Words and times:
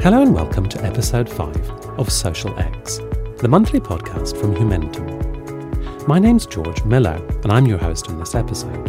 Hello 0.00 0.22
and 0.22 0.32
welcome 0.32 0.68
to 0.68 0.84
episode 0.84 1.28
5 1.28 1.56
of 1.98 2.12
Social 2.12 2.56
X, 2.56 2.98
the 3.40 3.48
monthly 3.48 3.80
podcast 3.80 4.40
from 4.40 4.54
Humentum. 4.54 6.06
My 6.06 6.20
name's 6.20 6.46
George 6.46 6.84
Miller, 6.84 7.20
and 7.42 7.50
I'm 7.50 7.66
your 7.66 7.78
host 7.78 8.08
on 8.08 8.16
this 8.16 8.36
episode. 8.36 8.88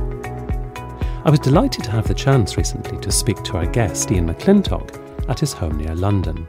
I 1.25 1.32
was 1.32 1.39
delighted 1.39 1.84
to 1.86 1.91
have 1.91 2.07
the 2.07 2.14
chance 2.14 2.57
recently 2.57 3.00
to 3.00 3.11
speak 3.11 3.41
to 3.45 3.57
our 3.57 3.66
guest, 3.66 4.11
Ian 4.11 4.32
McLintock, 4.32 5.27
at 5.27 5.39
his 5.39 5.52
home 5.52 5.77
near 5.77 5.95
London. 5.95 6.45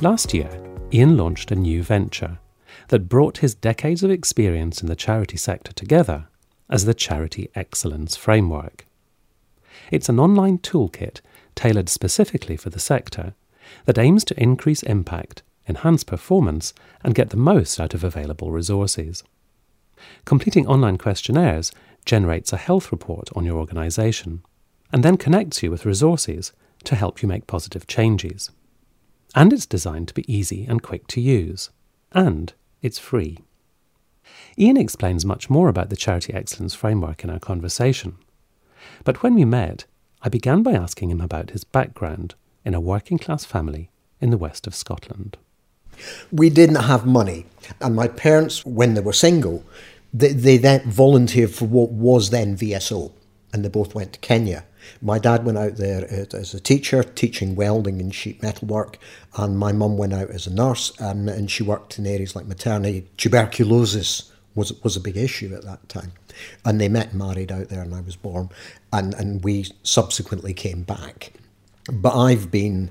Last 0.00 0.34
year, 0.34 0.50
Ian 0.92 1.16
launched 1.16 1.52
a 1.52 1.56
new 1.56 1.84
venture 1.84 2.40
that 2.88 3.08
brought 3.08 3.38
his 3.38 3.54
decades 3.54 4.02
of 4.02 4.10
experience 4.10 4.82
in 4.82 4.88
the 4.88 4.96
charity 4.96 5.36
sector 5.36 5.72
together 5.72 6.26
as 6.68 6.86
the 6.86 6.92
Charity 6.92 7.50
Excellence 7.54 8.16
Framework. 8.16 8.84
It's 9.92 10.08
an 10.08 10.18
online 10.18 10.58
toolkit 10.58 11.20
tailored 11.54 11.88
specifically 11.88 12.56
for 12.56 12.70
the 12.70 12.80
sector 12.80 13.34
that 13.84 13.98
aims 13.98 14.24
to 14.24 14.42
increase 14.42 14.82
impact, 14.82 15.42
enhance 15.68 16.04
performance, 16.04 16.72
and 17.02 17.14
get 17.14 17.30
the 17.30 17.36
most 17.36 17.78
out 17.80 17.94
of 17.94 18.04
available 18.04 18.50
resources. 18.50 19.22
Completing 20.24 20.66
online 20.66 20.98
questionnaires 20.98 21.72
generates 22.04 22.52
a 22.52 22.58
health 22.58 22.92
report 22.92 23.30
on 23.34 23.44
your 23.44 23.56
organisation 23.56 24.42
and 24.92 25.02
then 25.02 25.16
connects 25.16 25.62
you 25.62 25.70
with 25.70 25.86
resources 25.86 26.52
to 26.84 26.94
help 26.94 27.22
you 27.22 27.28
make 27.28 27.46
positive 27.46 27.86
changes. 27.86 28.50
And 29.34 29.52
it's 29.52 29.66
designed 29.66 30.08
to 30.08 30.14
be 30.14 30.32
easy 30.32 30.66
and 30.66 30.82
quick 30.82 31.06
to 31.08 31.20
use. 31.20 31.70
And 32.12 32.52
it's 32.82 32.98
free. 32.98 33.38
Ian 34.56 34.76
explains 34.76 35.24
much 35.24 35.50
more 35.50 35.68
about 35.68 35.90
the 35.90 35.96
Charity 35.96 36.32
Excellence 36.32 36.74
Framework 36.74 37.24
in 37.24 37.30
our 37.30 37.40
conversation. 37.40 38.16
But 39.02 39.22
when 39.22 39.34
we 39.34 39.44
met, 39.44 39.86
I 40.22 40.28
began 40.28 40.62
by 40.62 40.72
asking 40.72 41.10
him 41.10 41.20
about 41.20 41.50
his 41.50 41.64
background 41.64 42.34
in 42.64 42.74
a 42.74 42.80
working 42.80 43.18
class 43.18 43.44
family 43.44 43.90
in 44.20 44.30
the 44.30 44.38
west 44.38 44.66
of 44.66 44.74
Scotland. 44.74 45.36
We 46.32 46.50
didn't 46.50 46.76
have 46.76 47.06
money, 47.06 47.46
and 47.80 47.94
my 47.94 48.08
parents, 48.08 48.64
when 48.64 48.94
they 48.94 49.00
were 49.00 49.12
single, 49.12 49.64
they, 50.12 50.32
they 50.32 50.56
then 50.56 50.82
volunteered 50.90 51.50
for 51.50 51.66
what 51.66 51.90
was 51.90 52.30
then 52.30 52.56
VSO, 52.56 53.12
and 53.52 53.64
they 53.64 53.68
both 53.68 53.94
went 53.94 54.14
to 54.14 54.18
Kenya. 54.20 54.64
My 55.00 55.18
dad 55.18 55.44
went 55.44 55.58
out 55.58 55.76
there 55.76 56.06
as 56.10 56.52
a 56.54 56.60
teacher, 56.60 57.02
teaching 57.02 57.54
welding 57.54 58.00
and 58.00 58.14
sheet 58.14 58.42
metal 58.42 58.68
work, 58.68 58.98
and 59.36 59.58
my 59.58 59.72
mum 59.72 59.96
went 59.96 60.12
out 60.12 60.30
as 60.30 60.46
a 60.46 60.54
nurse, 60.54 60.92
and, 60.98 61.28
and 61.28 61.50
she 61.50 61.62
worked 61.62 61.98
in 61.98 62.06
areas 62.06 62.36
like 62.36 62.46
maternity. 62.46 63.08
Tuberculosis 63.16 64.30
was 64.54 64.72
was 64.84 64.96
a 64.96 65.00
big 65.00 65.16
issue 65.16 65.54
at 65.54 65.64
that 65.64 65.88
time, 65.88 66.12
and 66.64 66.80
they 66.80 66.88
met 66.88 67.14
married 67.14 67.50
out 67.50 67.68
there, 67.68 67.82
and 67.82 67.94
I 67.94 68.00
was 68.00 68.16
born, 68.16 68.50
and 68.92 69.14
and 69.14 69.42
we 69.42 69.66
subsequently 69.82 70.54
came 70.54 70.82
back. 70.82 71.32
But 71.92 72.16
I've 72.16 72.50
been 72.50 72.90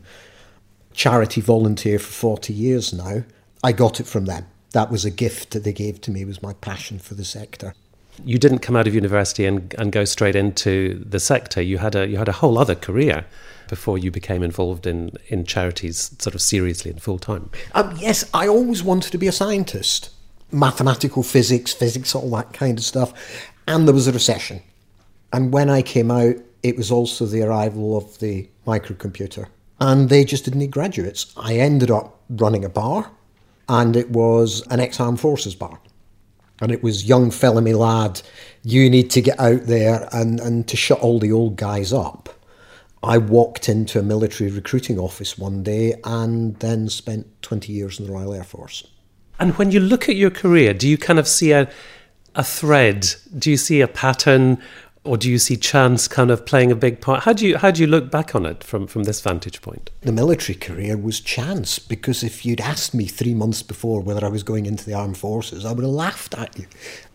charity 0.94 1.42
volunteer 1.42 2.00
for 2.00 2.12
40 2.12 2.54
years 2.54 2.94
now. 2.94 3.24
I 3.64 3.72
got 3.72 4.00
it 4.00 4.08
from 4.08 4.26
them. 4.26 4.46
That 4.72 4.92
was 4.92 5.06
a 5.06 5.12
gift 5.12 5.52
that 5.52 5.64
they 5.64 5.74
gave 5.74 6.02
to 6.02 6.12
me, 6.12 6.26
was 6.26 6.42
my 6.42 6.54
passion 6.54 7.00
for 7.00 7.16
the 7.16 7.26
sector. 7.26 7.74
You 8.24 8.38
didn't 8.38 8.60
come 8.60 8.76
out 8.76 8.88
of 8.88 8.94
university 8.94 9.46
and, 9.46 9.74
and 9.78 9.92
go 9.92 10.06
straight 10.06 10.36
into 10.36 11.04
the 11.04 11.20
sector. 11.20 11.62
You 11.62 11.80
had 11.80 11.96
a 11.96 12.08
you 12.08 12.18
had 12.18 12.30
a 12.30 12.34
whole 12.34 12.60
other 12.60 12.76
career 12.76 13.26
before 13.70 13.98
you 13.98 14.12
became 14.12 14.44
involved 14.44 14.86
in, 14.86 15.12
in 15.30 15.46
charities 15.46 16.16
sort 16.20 16.36
of 16.36 16.42
seriously 16.42 16.92
and 16.92 17.02
full 17.02 17.18
time. 17.18 17.50
Um, 17.74 17.96
yes, 17.98 18.24
I 18.34 18.48
always 18.48 18.84
wanted 18.84 19.12
to 19.12 19.18
be 19.18 19.28
a 19.28 19.32
scientist. 19.32 20.12
Mathematical 20.52 21.24
physics, 21.24 21.74
physics, 21.74 22.14
all 22.14 22.30
that 22.32 22.54
kind 22.54 22.78
of 22.78 22.84
stuff. 22.84 23.14
And 23.68 23.88
there 23.88 23.96
was 23.96 24.08
a 24.08 24.12
recession. 24.12 24.62
And 25.32 25.52
when 25.52 25.70
I 25.70 25.82
came 25.82 26.12
out, 26.12 26.36
it 26.62 26.78
was 26.78 26.92
also 26.92 27.26
the 27.26 27.42
arrival 27.42 27.98
of 27.98 28.20
the 28.20 28.48
microcomputer. 28.66 29.48
And 29.80 30.10
they 30.10 30.24
just 30.24 30.46
didn't 30.46 30.60
need 30.60 30.72
graduates. 30.72 31.34
I 31.36 31.56
ended 31.56 31.92
up 31.92 32.20
running 32.30 32.64
a 32.64 32.70
bar, 32.70 33.12
and 33.68 33.96
it 33.96 34.10
was 34.12 34.66
an 34.68 34.80
ex 34.80 35.00
armed 35.00 35.20
forces 35.20 35.56
bar. 35.56 35.80
And 36.62 36.72
it 36.72 36.84
was 36.84 37.06
young 37.06 37.32
fella 37.32 37.62
me 37.62 37.74
lad, 37.74 38.22
you 38.64 38.90
need 38.90 39.10
to 39.12 39.22
get 39.22 39.40
out 39.40 39.64
there 39.64 40.08
and, 40.14 40.40
and 40.40 40.68
to 40.68 40.78
shut 40.78 41.00
all 41.00 41.20
the 41.20 41.32
old 41.32 41.58
guys 41.58 41.92
up. 41.92 42.30
I 43.02 43.18
walked 43.18 43.68
into 43.68 44.00
a 44.00 44.04
military 44.04 44.50
recruiting 44.50 44.98
office 44.98 45.38
one 45.38 45.62
day 45.62 45.96
and 46.06 46.56
then 46.60 46.88
spent 46.88 47.28
20 47.42 47.74
years 47.74 48.00
in 48.00 48.06
the 48.06 48.14
Royal 48.14 48.34
Air 48.34 48.46
Force. 48.46 48.88
And 49.40 49.58
when 49.58 49.72
you 49.72 49.82
look 49.82 50.08
at 50.08 50.16
your 50.16 50.30
career, 50.30 50.74
do 50.74 50.88
you 50.88 50.98
kind 50.98 51.20
of 51.20 51.28
see 51.28 51.52
a, 51.52 51.70
a 52.36 52.44
thread? 52.44 53.14
Do 53.38 53.52
you 53.52 53.58
see 53.58 53.82
a 53.82 53.88
pattern? 53.90 54.58
Or 55.06 55.18
do 55.18 55.30
you 55.30 55.38
see 55.38 55.58
chance 55.58 56.08
kind 56.08 56.32
of 56.32 56.46
playing 56.46 56.72
a 56.72 56.76
big 56.76 57.02
part? 57.02 57.24
How 57.24 57.34
do 57.34 57.46
you 57.46 57.58
how 57.58 57.72
do 57.72 57.82
you 57.82 57.88
look 57.88 58.10
back 58.10 58.36
on 58.36 58.46
it 58.46 58.64
from 58.64 58.88
from 58.88 59.04
this 59.04 59.20
vantage 59.20 59.62
point? 59.62 59.90
The 60.02 60.12
military 60.12 60.58
career 60.58 60.98
was 60.98 61.20
chance 61.20 61.80
because 61.80 62.24
if 62.24 62.46
you'd 62.46 62.62
asked 62.62 62.94
me 62.94 63.06
three 63.06 63.34
months 63.34 63.62
before 63.64 64.02
whether 64.02 64.26
I 64.26 64.30
was 64.30 64.44
going 64.44 64.66
into 64.66 64.86
the 64.86 64.94
armed 64.94 65.18
forces, 65.18 65.66
I 65.66 65.74
would 65.74 65.84
have 65.84 65.94
laughed 65.94 66.34
at 66.36 66.58
you. 66.58 66.66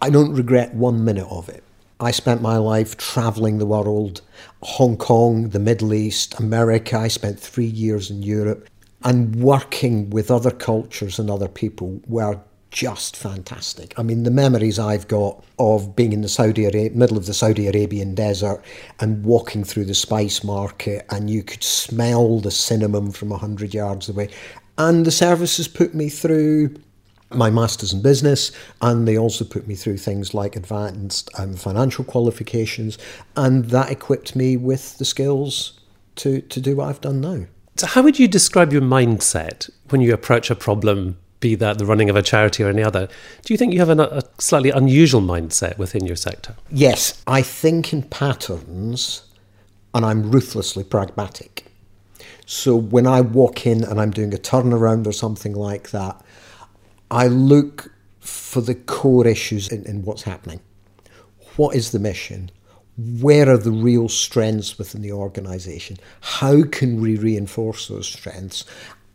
I 0.03 0.11
don't 0.11 0.35
regret 0.35 0.75
one 0.75 1.05
minute 1.05 1.29
of 1.31 1.49
it. 1.49 1.65
I 2.01 2.13
spent 2.13 2.41
my 2.41 2.59
life 2.59 2.97
travelling 2.97 3.59
the 3.59 3.67
world, 3.67 4.21
Hong 4.63 4.97
Kong, 4.97 5.49
the 5.49 5.59
Middle 5.59 5.93
East, 5.93 6.39
America. 6.39 6.97
I 6.97 7.09
spent 7.09 7.41
three 7.41 7.67
years 7.67 8.09
in 8.09 8.23
Europe, 8.23 8.69
and 9.03 9.37
working 9.37 10.11
with 10.11 10.31
other 10.31 10.51
cultures 10.51 11.19
and 11.19 11.31
other 11.31 11.49
people 11.49 12.01
were 12.07 12.41
just 12.71 13.17
fantastic. 13.17 13.99
I 13.99 14.03
mean, 14.03 14.25
the 14.25 14.31
memories 14.31 14.79
I've 14.79 15.09
got 15.09 15.43
of 15.59 15.97
being 15.97 16.13
in 16.13 16.21
the 16.21 16.29
Saudi 16.29 16.65
Arabia, 16.65 16.91
middle 16.91 17.17
of 17.17 17.27
the 17.27 17.35
Saudi 17.35 17.67
Arabian 17.67 18.15
desert 18.15 18.63
and 19.01 19.25
walking 19.25 19.65
through 19.65 19.87
the 19.87 19.95
spice 19.95 20.45
market, 20.45 21.07
and 21.11 21.31
you 21.31 21.43
could 21.43 21.65
smell 21.65 22.41
the 22.41 22.51
cinnamon 22.51 23.11
from 23.13 23.33
a 23.33 23.39
hundred 23.39 23.75
yards 23.75 24.09
away. 24.09 24.29
And 24.77 25.05
the 25.05 25.11
services 25.11 25.67
put 25.67 25.95
me 25.95 26.09
through 26.09 26.75
my 27.31 27.51
master's 27.51 27.93
in 27.93 28.03
business, 28.03 28.53
and 28.81 29.07
they 29.07 29.19
also 29.19 29.45
put 29.45 29.67
me 29.67 29.75
through 29.75 29.99
things 29.99 30.35
like 30.35 30.57
advanced 30.57 31.31
um, 31.39 31.55
financial 31.55 32.05
qualifications, 32.05 32.99
and 33.37 33.67
that 33.67 33.91
equipped 33.91 34.37
me 34.37 34.57
with 34.57 34.99
the 34.99 35.05
skills 35.05 35.81
to 36.17 36.41
to 36.43 36.61
do 36.61 36.77
what 36.77 36.89
I've 36.89 37.01
done 37.01 37.21
now. 37.21 37.47
So, 37.77 37.87
how 37.87 38.03
would 38.03 38.19
you 38.19 38.29
describe 38.29 38.73
your 38.73 38.83
mindset 38.83 39.71
when 39.89 40.01
you 40.01 40.13
approach 40.13 40.51
a 40.51 40.55
problem 40.55 41.17
be 41.41 41.55
that 41.55 41.79
the 41.79 41.87
running 41.87 42.11
of 42.11 42.17
a 42.17 42.23
charity 42.23 42.63
or 42.63 42.69
any 42.69 42.83
other. 42.83 43.09
Do 43.45 43.55
you 43.55 43.59
think 43.59 43.73
you 43.73 43.79
have 43.79 43.89
an, 43.89 44.01
a 44.01 44.23
slightly 44.39 44.71
unusual 44.71 45.21
mindset 45.21 45.79
within 45.79 46.05
your 46.05 46.17
sector? 46.17 46.57
Yes, 46.71 47.23
I 47.27 47.43
think 47.43 47.93
in 47.93 48.03
patterns 48.03 49.23
and 49.95 50.05
I'm 50.05 50.31
ruthlessly 50.31 50.85
pragmatic. 50.85 51.65
So 52.47 52.77
when 52.77 53.07
I 53.07 53.21
walk 53.21 53.67
in 53.67 53.85
and 53.85 54.01
I'm 54.01 54.11
doing 54.11 54.33
a 54.33 54.39
turnaround 54.39 55.07
or 55.07 55.13
something 55.13 55.55
like 55.55 55.91
that, 55.91 56.21
I 57.11 57.27
look 57.27 57.93
for 58.21 58.61
the 58.61 58.75
core 58.75 59.27
issues 59.27 59.69
in, 59.69 59.85
in 59.87 60.03
what's 60.03 60.23
happening. 60.23 60.61
What 61.57 61.75
is 61.75 61.91
the 61.91 61.99
mission? 61.99 62.51
Where 63.21 63.49
are 63.51 63.59
the 63.59 63.71
real 63.71 64.09
strengths 64.09 64.79
within 64.79 65.03
the 65.03 65.13
organisation? 65.13 65.99
How 66.21 66.63
can 66.65 67.01
we 67.01 67.17
reinforce 67.17 67.89
those 67.89 68.09
strengths? 68.09 68.65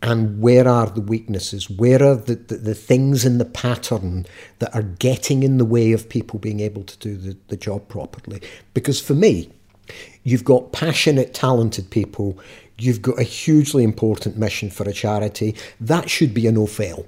And 0.03 0.41
where 0.41 0.67
are 0.67 0.87
the 0.87 1.01
weaknesses? 1.01 1.69
Where 1.69 2.03
are 2.03 2.15
the, 2.15 2.35
the, 2.35 2.57
the, 2.57 2.75
things 2.75 3.23
in 3.23 3.37
the 3.37 3.45
pattern 3.45 4.25
that 4.59 4.75
are 4.75 4.83
getting 4.83 5.43
in 5.43 5.57
the 5.57 5.65
way 5.65 5.93
of 5.93 6.09
people 6.09 6.39
being 6.39 6.59
able 6.59 6.83
to 6.83 6.97
do 6.97 7.15
the, 7.15 7.37
the 7.47 7.55
job 7.55 7.87
properly? 7.87 8.41
Because 8.73 8.99
for 8.99 9.13
me, 9.13 9.49
you've 10.23 10.43
got 10.43 10.73
passionate, 10.73 11.33
talented 11.33 11.89
people, 11.89 12.37
you've 12.77 13.01
got 13.01 13.17
a 13.17 13.23
hugely 13.23 13.85
important 13.85 14.35
mission 14.37 14.69
for 14.69 14.83
a 14.83 14.91
charity. 14.91 15.55
That 15.79 16.09
should 16.09 16.33
be 16.33 16.47
a 16.47 16.51
no 16.51 16.67
fail. 16.67 17.07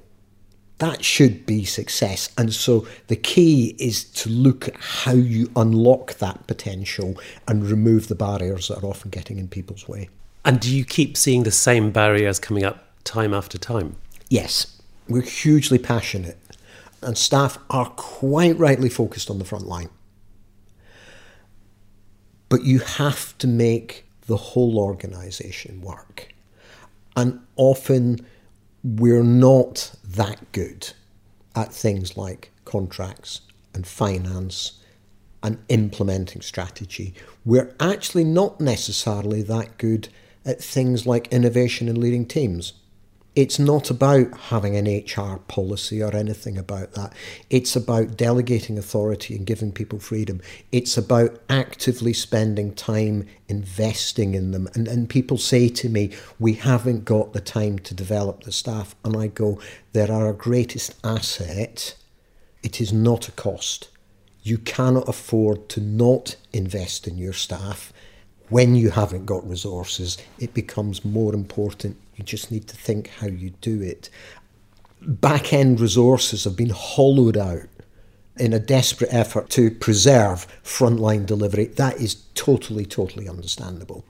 That 0.78 1.04
should 1.04 1.46
be 1.46 1.66
success. 1.66 2.30
And 2.38 2.54
so 2.54 2.88
the 3.08 3.18
key 3.18 3.76
is 3.78 4.06
to 4.06 4.30
look 4.30 4.70
at 4.70 4.76
how 4.78 5.14
you 5.14 5.52
unlock 5.58 6.14
that 6.16 6.48
potential 6.48 7.20
and 7.46 7.70
remove 7.70 8.08
the 8.08 8.16
barriers 8.16 8.70
that 8.70 8.82
are 8.82 8.88
often 8.88 9.12
getting 9.12 9.38
in 9.38 9.50
people's 9.50 9.86
way. 9.86 10.08
And 10.46 10.62
do 10.62 10.74
you 10.74 10.86
keep 10.86 11.18
seeing 11.18 11.44
the 11.44 11.52
same 11.52 11.92
barriers 11.92 12.40
coming 12.40 12.64
up 12.64 12.85
time 13.06 13.34
after 13.34 13.58
time? 13.58 13.96
Yes, 14.30 14.82
we're 15.08 15.22
hugely 15.22 15.78
passionate, 15.78 16.38
and 17.02 17.18
staff 17.18 17.58
are 17.70 17.90
quite 17.92 18.58
rightly 18.58 18.90
focused 18.90 19.30
on 19.30 19.40
the 19.40 19.46
front 19.46 19.68
line. 19.68 19.90
But 22.50 22.64
you 22.64 22.80
have 22.80 23.38
to 23.38 23.48
make 23.48 24.06
the 24.28 24.38
whole 24.38 24.78
organisation 24.80 25.82
work. 25.82 26.34
And 27.16 27.40
often 27.56 28.26
we're 28.84 29.24
not 29.24 29.96
that 30.04 30.52
good 30.52 30.92
at 31.56 31.74
things 31.74 32.18
like 32.18 32.52
contracts 32.66 33.42
and 33.74 33.88
finance 33.88 34.80
and 35.42 35.60
implementing 35.70 36.42
strategy. 36.42 37.14
We're 37.46 37.74
actually 37.80 38.24
not 38.24 38.60
necessarily 38.60 39.44
that 39.44 39.78
good 39.78 40.10
at 40.44 40.64
things 40.64 41.06
like 41.06 41.28
innovation 41.32 41.88
and 41.88 41.98
leading 41.98 42.26
teams. 42.26 42.74
It's 43.36 43.60
not 43.60 43.90
about 43.90 44.34
having 44.38 44.78
an 44.78 44.86
HR 44.86 45.40
policy 45.40 46.02
or 46.02 46.16
anything 46.16 46.58
about 46.58 46.94
that. 46.94 47.12
It's 47.50 47.76
about 47.76 48.16
delegating 48.16 48.78
authority 48.78 49.36
and 49.36 49.46
giving 49.46 49.74
people 49.74 50.00
freedom. 50.00 50.42
It's 50.72 50.98
about 50.98 51.42
actively 51.50 52.14
spending 52.14 52.74
time 52.74 53.28
investing 53.50 54.36
in 54.36 54.52
them. 54.52 54.70
And, 54.74 54.88
and 54.88 55.10
people 55.10 55.38
say 55.38 55.68
to 55.68 55.90
me, 55.90 56.14
We 56.40 56.54
haven't 56.54 57.04
got 57.04 57.34
the 57.34 57.42
time 57.42 57.80
to 57.80 57.94
develop 57.94 58.44
the 58.44 58.54
staff. 58.54 58.96
And 59.04 59.18
I 59.18 59.28
go, 59.28 59.60
They're 59.92 60.12
our 60.12 60.32
greatest 60.32 60.96
asset. 61.04 61.96
It 62.64 62.80
is 62.80 62.94
not 62.94 63.28
a 63.28 63.34
cost. 63.34 63.90
You 64.44 64.58
cannot 64.58 65.10
afford 65.10 65.68
to 65.70 65.82
not 65.82 66.38
invest 66.54 67.06
in 67.06 67.18
your 67.18 67.34
staff 67.34 67.92
when 68.50 68.76
you 68.76 68.92
haven't 68.92 69.26
got 69.26 69.48
resources, 69.48 70.18
it 70.38 70.54
becomes 70.54 71.04
more 71.04 71.34
important. 71.34 71.98
You 72.16 72.24
just 72.24 72.52
need 72.52 72.68
to 72.68 72.76
think 72.76 73.10
how 73.10 73.28
you 73.28 73.52
do 73.62 73.82
it. 73.82 74.10
Back 75.02 75.54
end 75.54 75.80
resources 75.80 76.46
have 76.46 76.56
been 76.56 76.70
hollowed 76.70 77.38
out 77.38 77.68
in 78.38 78.54
a 78.54 78.60
desperate 78.60 79.14
effort 79.14 79.50
to 79.50 79.72
preserve 79.72 80.48
frontline 80.64 81.26
delivery. 81.26 81.66
That 81.66 81.96
is 82.02 82.16
totally, 82.34 82.86
totally 82.86 83.30
understandable. 83.30 84.04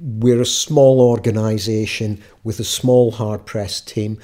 We're 0.00 0.40
a 0.40 0.46
small 0.46 1.00
organisation 1.00 2.22
with 2.42 2.58
a 2.58 2.64
small, 2.64 3.12
hard 3.12 3.46
pressed 3.46 3.86
team, 3.86 4.18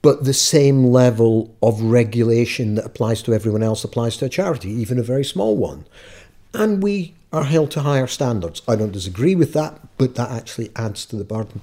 but 0.00 0.24
the 0.24 0.34
same 0.34 0.84
level 0.84 1.54
of 1.62 1.82
regulation 1.82 2.76
that 2.76 2.86
applies 2.86 3.22
to 3.22 3.34
everyone 3.34 3.62
else 3.62 3.84
applies 3.84 4.16
to 4.18 4.26
a 4.26 4.30
charity, 4.30 4.70
even 4.70 4.98
a 4.98 5.02
very 5.02 5.24
small 5.24 5.56
one. 5.56 5.84
And 6.54 6.82
we 6.82 7.14
are 7.32 7.44
held 7.44 7.70
to 7.72 7.80
higher 7.80 8.06
standards. 8.06 8.62
I 8.66 8.76
don't 8.76 8.92
disagree 8.92 9.34
with 9.34 9.52
that, 9.52 9.80
but 9.98 10.14
that 10.14 10.30
actually 10.30 10.70
adds 10.76 11.04
to 11.06 11.16
the 11.16 11.24
burden. 11.24 11.60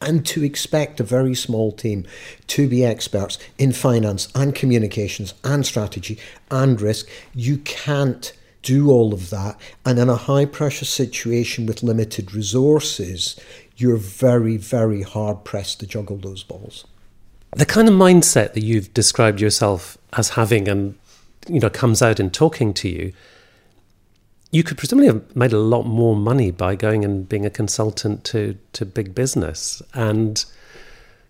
And 0.00 0.24
to 0.26 0.44
expect 0.44 1.00
a 1.00 1.04
very 1.04 1.34
small 1.34 1.72
team 1.72 2.06
to 2.48 2.68
be 2.68 2.84
experts 2.84 3.38
in 3.58 3.72
finance 3.72 4.28
and 4.34 4.54
communications 4.54 5.34
and 5.42 5.66
strategy 5.66 6.18
and 6.50 6.80
risk, 6.80 7.08
you 7.34 7.58
can't 7.58 8.32
do 8.62 8.90
all 8.90 9.12
of 9.12 9.30
that. 9.30 9.58
And 9.84 9.98
in 9.98 10.08
a 10.08 10.16
high 10.16 10.44
pressure 10.44 10.84
situation 10.84 11.66
with 11.66 11.82
limited 11.82 12.32
resources, 12.32 13.38
you're 13.76 13.96
very, 13.96 14.56
very 14.56 15.02
hard 15.02 15.44
pressed 15.44 15.80
to 15.80 15.86
juggle 15.86 16.16
those 16.16 16.42
balls. 16.42 16.86
The 17.56 17.66
kind 17.66 17.88
of 17.88 17.94
mindset 17.94 18.52
that 18.52 18.62
you've 18.62 18.92
described 18.92 19.40
yourself 19.40 19.96
as 20.12 20.30
having 20.30 20.68
and 20.68 20.98
you 21.48 21.60
know 21.60 21.70
comes 21.70 22.02
out 22.02 22.20
in 22.20 22.30
talking 22.30 22.74
to 22.74 22.88
you 22.88 23.12
you 24.50 24.62
could 24.62 24.78
presumably 24.78 25.08
have 25.08 25.36
made 25.36 25.52
a 25.52 25.58
lot 25.58 25.84
more 25.84 26.16
money 26.16 26.50
by 26.50 26.74
going 26.74 27.04
and 27.04 27.28
being 27.28 27.44
a 27.44 27.50
consultant 27.50 28.24
to 28.24 28.56
to 28.72 28.86
big 28.86 29.14
business 29.14 29.82
and 29.94 30.44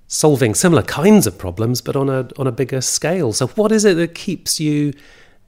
solving 0.06 0.54
similar 0.54 0.82
kinds 0.82 1.26
of 1.26 1.36
problems 1.36 1.80
but 1.80 1.96
on 1.96 2.08
a 2.08 2.28
on 2.38 2.46
a 2.46 2.52
bigger 2.52 2.80
scale. 2.80 3.32
So 3.32 3.48
what 3.48 3.72
is 3.72 3.84
it 3.84 3.94
that 3.94 4.14
keeps 4.14 4.60
you 4.60 4.92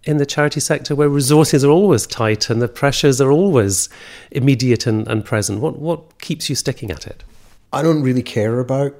in 0.04 0.16
the 0.16 0.26
charity 0.26 0.60
sector 0.60 0.94
where 0.94 1.08
resources 1.08 1.62
are 1.62 1.70
always 1.70 2.06
tight 2.06 2.48
and 2.50 2.60
the 2.60 2.68
pressures 2.68 3.20
are 3.20 3.30
always 3.30 3.88
immediate 4.30 4.86
and, 4.86 5.06
and 5.06 5.24
present? 5.24 5.60
What 5.60 5.78
what 5.78 6.20
keeps 6.20 6.48
you 6.48 6.56
sticking 6.56 6.90
at 6.90 7.06
it? 7.06 7.22
I 7.72 7.82
don't 7.82 8.02
really 8.02 8.22
care 8.22 8.58
about 8.58 8.96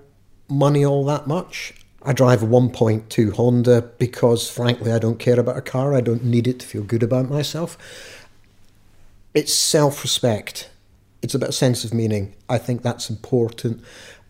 money 0.48 0.84
all 0.84 1.04
that 1.06 1.26
much. 1.26 1.74
I 2.02 2.14
drive 2.14 2.42
a 2.42 2.46
1.2 2.46 3.34
Honda 3.34 3.82
because, 3.98 4.48
frankly, 4.48 4.90
I 4.90 4.98
don't 4.98 5.18
care 5.18 5.38
about 5.38 5.58
a 5.58 5.60
car. 5.60 5.94
I 5.94 6.00
don't 6.00 6.24
need 6.24 6.46
it 6.46 6.60
to 6.60 6.66
feel 6.66 6.82
good 6.82 7.02
about 7.02 7.28
myself 7.28 7.76
it's 9.34 9.52
self 9.54 10.02
respect. 10.02 10.70
It's 11.22 11.34
about 11.34 11.50
a 11.50 11.52
sense 11.52 11.84
of 11.84 11.92
meaning. 11.92 12.34
I 12.48 12.58
think 12.58 12.82
that's 12.82 13.10
important. 13.10 13.82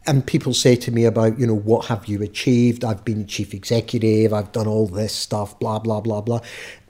And 0.06 0.26
people 0.26 0.55
say 0.55 0.76
to 0.76 0.91
me 0.91 1.05
about, 1.05 1.38
you 1.38 1.47
know, 1.47 1.55
what 1.55 1.87
have 1.87 2.06
you 2.06 2.23
achieved? 2.23 2.85
I've 2.85 3.05
been 3.05 3.26
chief 3.26 3.52
executive, 3.52 4.32
I've 4.32 4.50
done 4.50 4.67
all 4.67 4.87
this 4.87 5.14
stuff, 5.14 5.58
blah, 5.61 5.79
blah, 5.79 6.00
blah, 6.00 6.23
blah. 6.23 6.41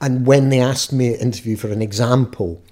And 0.00 0.26
when 0.26 0.48
they 0.48 0.60
ask 0.60 0.92
me 0.92 1.10
to 1.10 1.20
interview 1.20 1.56
for 1.56 1.68
an 1.68 1.82
example, 1.82 2.62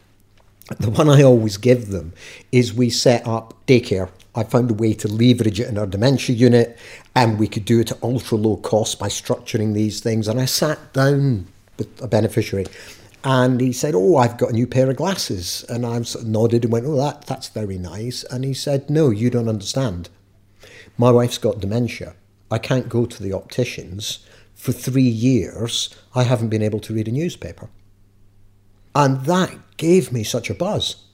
the 0.79 0.90
one 0.90 1.08
I 1.08 1.23
always 1.23 1.56
give 1.56 1.88
them 1.88 2.12
is 2.52 2.73
we 2.73 2.88
set 2.88 3.26
up 3.26 3.55
daycare. 3.67 4.11
I 4.35 4.44
found 4.44 4.70
a 4.70 4.75
way 4.75 4.94
to 4.94 5.08
leverage 5.08 5.58
it 5.58 5.69
in 5.69 5.76
our 5.76 5.87
dementia 5.87 6.37
unit, 6.37 6.79
and 7.17 7.38
we 7.38 7.49
could 7.49 7.64
do 7.64 7.81
it 7.81 7.90
at 7.90 8.02
ultra 8.02 8.38
low 8.38 8.58
cost 8.58 8.99
by 8.99 9.08
structuring 9.08 9.75
these 9.75 10.00
things. 10.00 10.29
And 10.29 10.40
I 10.40 10.44
sat 10.44 10.93
down 10.93 11.49
with 11.76 12.00
a 12.00 12.06
beneficiary 12.06 12.67
and 13.25 13.61
he 13.61 13.73
said, 13.73 13.94
Oh, 13.94 14.17
I've 14.17 14.38
got 14.38 14.50
a 14.50 14.55
new 14.55 14.67
pair 14.67 14.91
of 14.91 14.97
glasses. 14.97 15.65
And 15.69 15.85
I 15.85 16.00
sort 16.03 16.25
of 16.25 16.31
nodded 16.31 16.65
and 16.65 16.73
went, 16.73 16.87
Oh, 16.87 16.97
that, 16.97 17.26
that's 17.26 17.49
very 17.49 17.79
nice. 17.79 18.25
And 18.25 18.44
he 18.44 18.55
said, 18.55 18.88
No, 18.88 19.11
you 19.11 19.31
don't 19.31 19.49
understand. 19.49 20.09
My 20.97 21.11
wife's 21.11 21.38
got 21.38 21.61
dementia. 21.61 22.15
I 22.50 22.59
can't 22.59 22.88
go 22.88 23.06
to 23.06 23.23
the 23.23 23.32
opticians. 23.32 24.20
For 24.55 24.73
three 24.73 25.03
years, 25.03 25.94
I 26.15 26.25
haven't 26.25 26.49
been 26.49 26.62
able 26.62 26.81
to 26.81 26.94
read 26.94 27.06
a 27.06 27.12
newspaper. 27.12 27.70
And 28.94 29.25
that 29.26 29.56
gave 29.76 30.11
me 30.11 30.25
such 30.25 30.50
a 30.50 30.55
buzz. 30.55 31.05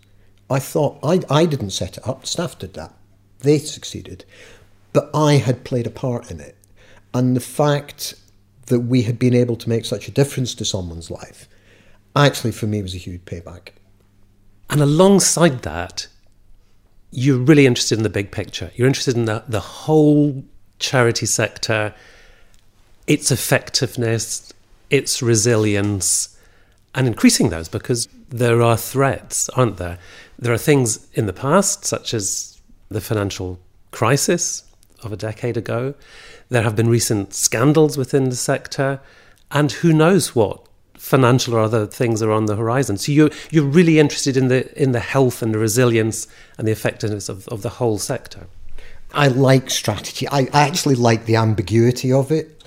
I 0.48 0.58
thought, 0.58 0.98
I, 1.02 1.20
I 1.28 1.44
didn't 1.44 1.70
set 1.70 1.98
it 1.98 2.08
up, 2.08 2.26
staff 2.26 2.58
did 2.58 2.74
that. 2.74 2.94
They 3.40 3.58
succeeded. 3.58 4.24
But 4.94 5.10
I 5.12 5.34
had 5.34 5.64
played 5.64 5.86
a 5.86 5.90
part 5.90 6.30
in 6.30 6.40
it. 6.40 6.56
And 7.12 7.36
the 7.36 7.40
fact 7.40 8.14
that 8.66 8.80
we 8.80 9.02
had 9.02 9.18
been 9.18 9.34
able 9.34 9.56
to 9.56 9.68
make 9.68 9.84
such 9.84 10.08
a 10.08 10.12
difference 10.12 10.54
to 10.54 10.64
someone's 10.64 11.10
life 11.10 11.48
actually 12.16 12.52
for 12.52 12.66
me 12.66 12.82
was 12.82 12.94
a 12.94 12.99
huge 12.99 13.25
payback. 13.25 13.70
And 14.70 14.81
alongside 14.81 15.62
that, 15.62 16.06
you're 17.11 17.38
really 17.38 17.66
interested 17.66 17.99
in 17.99 18.02
the 18.02 18.11
big 18.11 18.31
picture. 18.31 18.70
You're 18.75 18.88
interested 18.88 19.16
in 19.16 19.25
the, 19.25 19.44
the 19.49 19.61
whole 19.61 20.44
charity 20.78 21.26
sector, 21.26 21.94
its 23.06 23.31
effectiveness, 23.31 24.52
its 24.90 25.22
resilience, 25.22 26.37
and 26.94 27.06
increasing 27.06 27.50
those 27.50 27.69
because 27.69 28.08
there 28.28 28.62
are 28.62 28.76
threats, 28.76 29.49
aren't 29.50 29.76
there? 29.76 29.99
There 30.38 30.52
are 30.52 30.58
things 30.58 31.08
in 31.14 31.26
the 31.26 31.32
past, 31.32 31.84
such 31.84 32.14
as 32.14 32.60
the 32.88 33.00
financial 33.00 33.58
crisis 33.90 34.64
of 35.02 35.12
a 35.12 35.17
decade 35.17 35.56
ago. 35.56 35.94
There 36.49 36.62
have 36.62 36.76
been 36.76 36.88
recent 36.88 37.34
scandals 37.34 37.96
within 37.96 38.28
the 38.28 38.37
sector, 38.37 39.00
and 39.50 39.70
who 39.70 39.93
knows 39.93 40.34
what 40.34 40.63
financial 41.04 41.54
or 41.54 41.60
other 41.60 41.86
things 41.86 42.22
are 42.22 42.32
on 42.32 42.46
the 42.46 42.56
horizon. 42.56 42.96
So 42.96 43.12
you're 43.12 43.30
you're 43.50 43.64
really 43.64 43.98
interested 43.98 44.38
in 44.38 44.48
the 44.48 44.60
in 44.82 44.92
the 44.92 45.00
health 45.00 45.42
and 45.42 45.52
the 45.52 45.58
resilience 45.58 46.26
and 46.56 46.66
the 46.66 46.72
effectiveness 46.72 47.28
of, 47.28 47.46
of 47.48 47.60
the 47.60 47.68
whole 47.68 47.98
sector. 47.98 48.46
I 49.12 49.28
like 49.28 49.70
strategy. 49.70 50.26
I, 50.28 50.48
I 50.52 50.62
actually 50.66 50.94
like 50.94 51.26
the 51.26 51.36
ambiguity 51.36 52.10
of 52.10 52.32
it. 52.32 52.64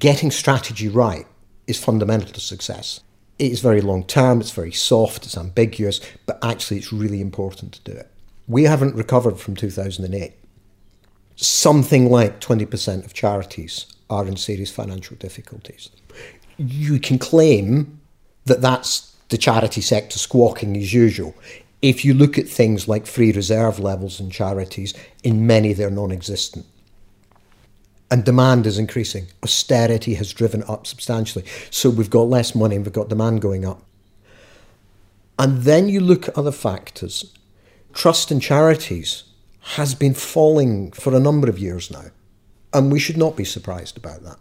Getting 0.00 0.32
strategy 0.32 0.88
right 0.88 1.26
is 1.68 1.82
fundamental 1.82 2.32
to 2.32 2.40
success. 2.40 3.00
It 3.38 3.52
is 3.52 3.60
very 3.60 3.80
long 3.80 4.02
term, 4.02 4.40
it's 4.40 4.50
very 4.50 4.72
soft, 4.72 5.24
it's 5.26 5.38
ambiguous, 5.38 6.00
but 6.26 6.38
actually 6.42 6.78
it's 6.78 6.92
really 6.92 7.20
important 7.20 7.72
to 7.74 7.92
do 7.92 7.96
it. 7.96 8.10
We 8.48 8.64
haven't 8.64 8.96
recovered 8.96 9.38
from 9.38 9.54
2008. 9.54 10.32
Something 11.36 12.10
like 12.10 12.40
20% 12.40 13.04
of 13.04 13.14
charities 13.14 13.86
are 14.10 14.26
in 14.26 14.36
serious 14.36 14.72
financial 14.72 15.16
difficulties 15.16 15.90
you 16.58 16.98
can 16.98 17.18
claim 17.18 18.00
that 18.44 18.60
that's 18.60 19.14
the 19.28 19.38
charity 19.38 19.80
sector 19.80 20.18
squawking 20.18 20.76
as 20.76 20.92
usual. 20.92 21.34
If 21.80 22.04
you 22.04 22.12
look 22.12 22.36
at 22.38 22.48
things 22.48 22.88
like 22.88 23.06
free 23.06 23.30
reserve 23.30 23.78
levels 23.78 24.18
in 24.18 24.30
charities, 24.30 24.94
in 25.22 25.46
many 25.46 25.72
they're 25.72 25.90
non 25.90 26.10
existent. 26.10 26.66
And 28.10 28.24
demand 28.24 28.66
is 28.66 28.78
increasing. 28.78 29.26
Austerity 29.42 30.14
has 30.14 30.32
driven 30.32 30.64
up 30.64 30.86
substantially. 30.86 31.44
So 31.70 31.90
we've 31.90 32.10
got 32.10 32.22
less 32.22 32.54
money 32.54 32.76
and 32.76 32.84
we've 32.84 32.92
got 32.92 33.10
demand 33.10 33.42
going 33.42 33.64
up. 33.64 33.82
And 35.38 35.62
then 35.62 35.88
you 35.88 36.00
look 36.00 36.26
at 36.26 36.36
other 36.36 36.50
factors. 36.50 37.32
Trust 37.92 38.32
in 38.32 38.40
charities 38.40 39.24
has 39.60 39.94
been 39.94 40.14
falling 40.14 40.90
for 40.92 41.14
a 41.14 41.20
number 41.20 41.48
of 41.48 41.58
years 41.58 41.90
now. 41.90 42.06
And 42.72 42.90
we 42.90 42.98
should 42.98 43.18
not 43.18 43.36
be 43.36 43.44
surprised 43.44 43.98
about 43.98 44.24
that 44.24 44.38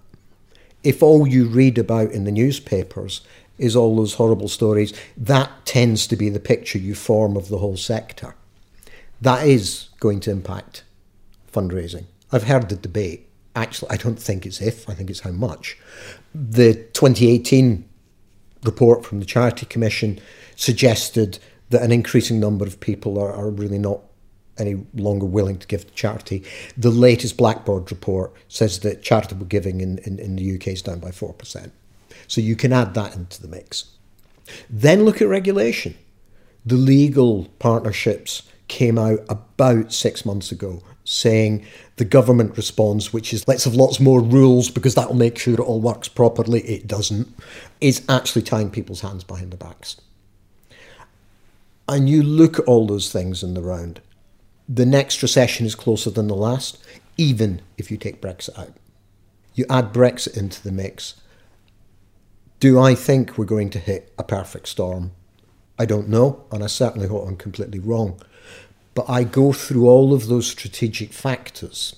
if 0.87 1.03
all 1.03 1.27
you 1.27 1.47
read 1.47 1.77
about 1.77 2.11
in 2.11 2.23
the 2.23 2.31
newspapers 2.31 3.19
is 3.57 3.75
all 3.75 3.97
those 3.97 4.13
horrible 4.13 4.47
stories, 4.47 4.93
that 5.17 5.51
tends 5.65 6.07
to 6.07 6.15
be 6.15 6.29
the 6.29 6.39
picture 6.39 6.77
you 6.77 6.95
form 6.95 7.35
of 7.35 7.49
the 7.49 7.57
whole 7.57 7.75
sector. 7.75 8.35
That 9.19 9.45
is 9.45 9.89
going 9.99 10.21
to 10.21 10.31
impact 10.31 10.85
fundraising. 11.51 12.05
I've 12.31 12.43
heard 12.43 12.69
the 12.69 12.77
debate. 12.77 13.27
Actually, 13.53 13.91
I 13.91 13.97
don't 13.97 14.17
think 14.17 14.45
it's 14.45 14.61
if, 14.61 14.89
I 14.89 14.93
think 14.93 15.09
it's 15.09 15.19
how 15.19 15.31
much. 15.31 15.77
The 16.33 16.75
2018 16.93 17.83
report 18.63 19.05
from 19.05 19.19
the 19.19 19.25
Charity 19.25 19.65
Commission 19.65 20.21
suggested 20.55 21.39
that 21.69 21.81
an 21.81 21.91
increasing 21.91 22.39
number 22.39 22.65
of 22.65 22.79
people 22.79 23.19
are, 23.19 23.33
are 23.33 23.49
really 23.49 23.79
not 23.79 23.99
any 24.59 24.85
longer 24.93 25.25
willing 25.25 25.57
to 25.59 25.67
give 25.67 25.87
to 25.87 25.93
charity. 25.93 26.43
The 26.77 26.89
latest 26.89 27.37
Blackbaud 27.37 27.89
report 27.89 28.33
says 28.47 28.79
that 28.81 29.03
charitable 29.03 29.45
giving 29.45 29.81
in, 29.81 29.99
in, 29.99 30.19
in 30.19 30.35
the 30.35 30.55
UK 30.55 30.67
is 30.67 30.81
down 30.81 30.99
by 30.99 31.09
4%. 31.09 31.71
So 32.27 32.41
you 32.41 32.55
can 32.55 32.73
add 32.73 32.93
that 32.93 33.15
into 33.15 33.41
the 33.41 33.47
mix. 33.47 33.85
Then 34.69 35.03
look 35.03 35.21
at 35.21 35.27
regulation. 35.27 35.95
The 36.65 36.75
legal 36.75 37.45
partnerships 37.59 38.43
came 38.67 38.97
out 38.97 39.19
about 39.29 39.93
six 39.93 40.25
months 40.25 40.51
ago. 40.51 40.81
saying 41.07 41.65
the 41.95 42.05
government 42.05 42.57
responds, 42.57 43.13
which 43.13 43.33
is 43.33 43.47
let's 43.47 43.63
have 43.63 43.73
lots 43.73 43.99
more 43.99 44.19
rules 44.19 44.69
because 44.69 44.93
that 44.95 45.07
will 45.07 45.15
make 45.15 45.37
sure 45.37 45.53
it 45.53 45.59
all 45.59 45.79
works 45.79 46.09
properly. 46.09 46.59
It 46.61 46.85
doesn't. 46.85 47.33
Is 47.79 48.03
actually 48.09 48.41
tying 48.41 48.69
people's 48.69 49.01
hands 49.01 49.23
behind 49.23 49.51
their 49.51 49.57
backs. 49.57 49.99
And 51.87 52.09
you 52.09 52.21
look 52.21 52.59
at 52.59 52.65
all 52.65 52.85
those 52.85 53.09
things 53.09 53.41
in 53.41 53.53
the 53.53 53.61
round. 53.61 54.01
The 54.69 54.85
next 54.85 55.21
recession 55.21 55.65
is 55.65 55.75
closer 55.75 56.09
than 56.09 56.27
the 56.27 56.35
last, 56.35 56.77
even 57.15 57.61
if 57.77 57.89
you 57.89 57.97
take 57.97 58.21
Brexit 58.21 58.59
out. 58.59 58.73
You 59.53 59.65
add 59.69 59.93
Brexit 59.93 60.35
into 60.35 60.61
the 60.61 60.73
mix. 60.73 61.15
Do 62.59 62.79
I 62.79 62.93
think 62.93 63.37
we're 63.37 63.45
going 63.45 63.69
to 63.71 63.79
hit 63.79 64.13
a 64.17 64.23
perfect 64.23 64.67
storm? 64.67 65.11
I 65.79 65.85
don't 65.85 66.09
know, 66.09 66.43
and 66.51 66.63
I 66.63 66.67
certainly 66.67 67.07
hope 67.07 67.27
I'm 67.27 67.37
completely 67.37 67.79
wrong. 67.79 68.19
But 68.93 69.09
I 69.09 69.23
go 69.23 69.53
through 69.53 69.87
all 69.87 70.13
of 70.13 70.27
those 70.27 70.47
strategic 70.47 71.13
factors. 71.13 71.95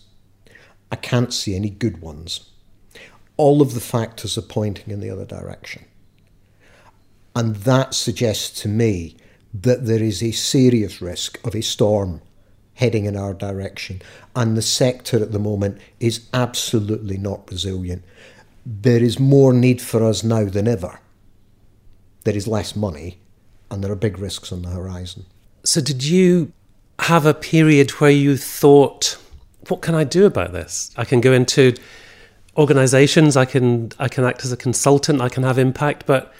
I 0.92 0.96
can't 0.96 1.34
see 1.34 1.56
any 1.56 1.70
good 1.70 2.02
ones. 2.02 2.50
All 3.36 3.62
of 3.62 3.74
the 3.74 3.80
factors 3.80 4.38
are 4.38 4.44
pointing 4.44 4.92
in 4.92 5.00
the 5.00 5.10
other 5.10 5.26
direction. 5.26 5.86
And 7.36 7.56
that 7.58 7.94
suggests 7.94 8.62
to 8.62 8.68
me 8.68 9.16
that 9.54 9.86
there 9.86 10.04
is 10.04 10.22
a 10.22 10.32
serious 10.32 11.02
risk 11.02 11.40
of 11.48 11.56
a 11.56 11.62
storm 11.62 12.22
heading 12.80 13.06
in 13.06 13.18
our 13.18 13.34
direction. 13.34 14.02
And 14.36 14.56
the 14.56 14.62
sector 14.62 15.22
at 15.22 15.34
the 15.34 15.40
moment 15.40 15.80
is 16.00 16.28
absolutely 16.34 17.18
not 17.18 17.50
resilient. 17.52 18.04
There 18.66 19.04
is 19.04 19.20
more 19.20 19.52
need 19.52 19.82
for 19.82 20.04
us 20.04 20.24
now 20.24 20.46
than 20.46 20.68
ever. 20.68 21.00
There 22.24 22.36
is 22.36 22.48
less 22.48 22.76
money, 22.76 23.18
and 23.70 23.84
there 23.84 23.92
are 23.92 23.98
big 24.08 24.18
risks 24.18 24.52
on 24.52 24.62
the 24.62 24.70
horizon. 24.70 25.26
So, 25.64 25.82
did 25.82 26.04
you 26.04 26.54
have 27.00 27.26
a 27.26 27.34
period 27.34 27.92
where 27.92 28.12
you 28.12 28.38
thought, 28.38 29.18
what 29.68 29.82
can 29.82 29.96
I 29.96 30.04
do 30.06 30.26
about 30.26 30.54
this? 30.54 30.92
I 30.96 31.06
can 31.06 31.20
go 31.22 31.34
into 31.34 31.76
organizations, 32.58 33.36
I 33.36 33.46
can 33.46 33.92
I 34.00 34.08
can 34.08 34.24
act 34.24 34.46
as 34.46 34.52
a 34.52 34.58
consultant, 34.58 35.22
I 35.22 35.30
can 35.30 35.44
have 35.44 35.58
impact, 35.58 36.06
but 36.06 36.34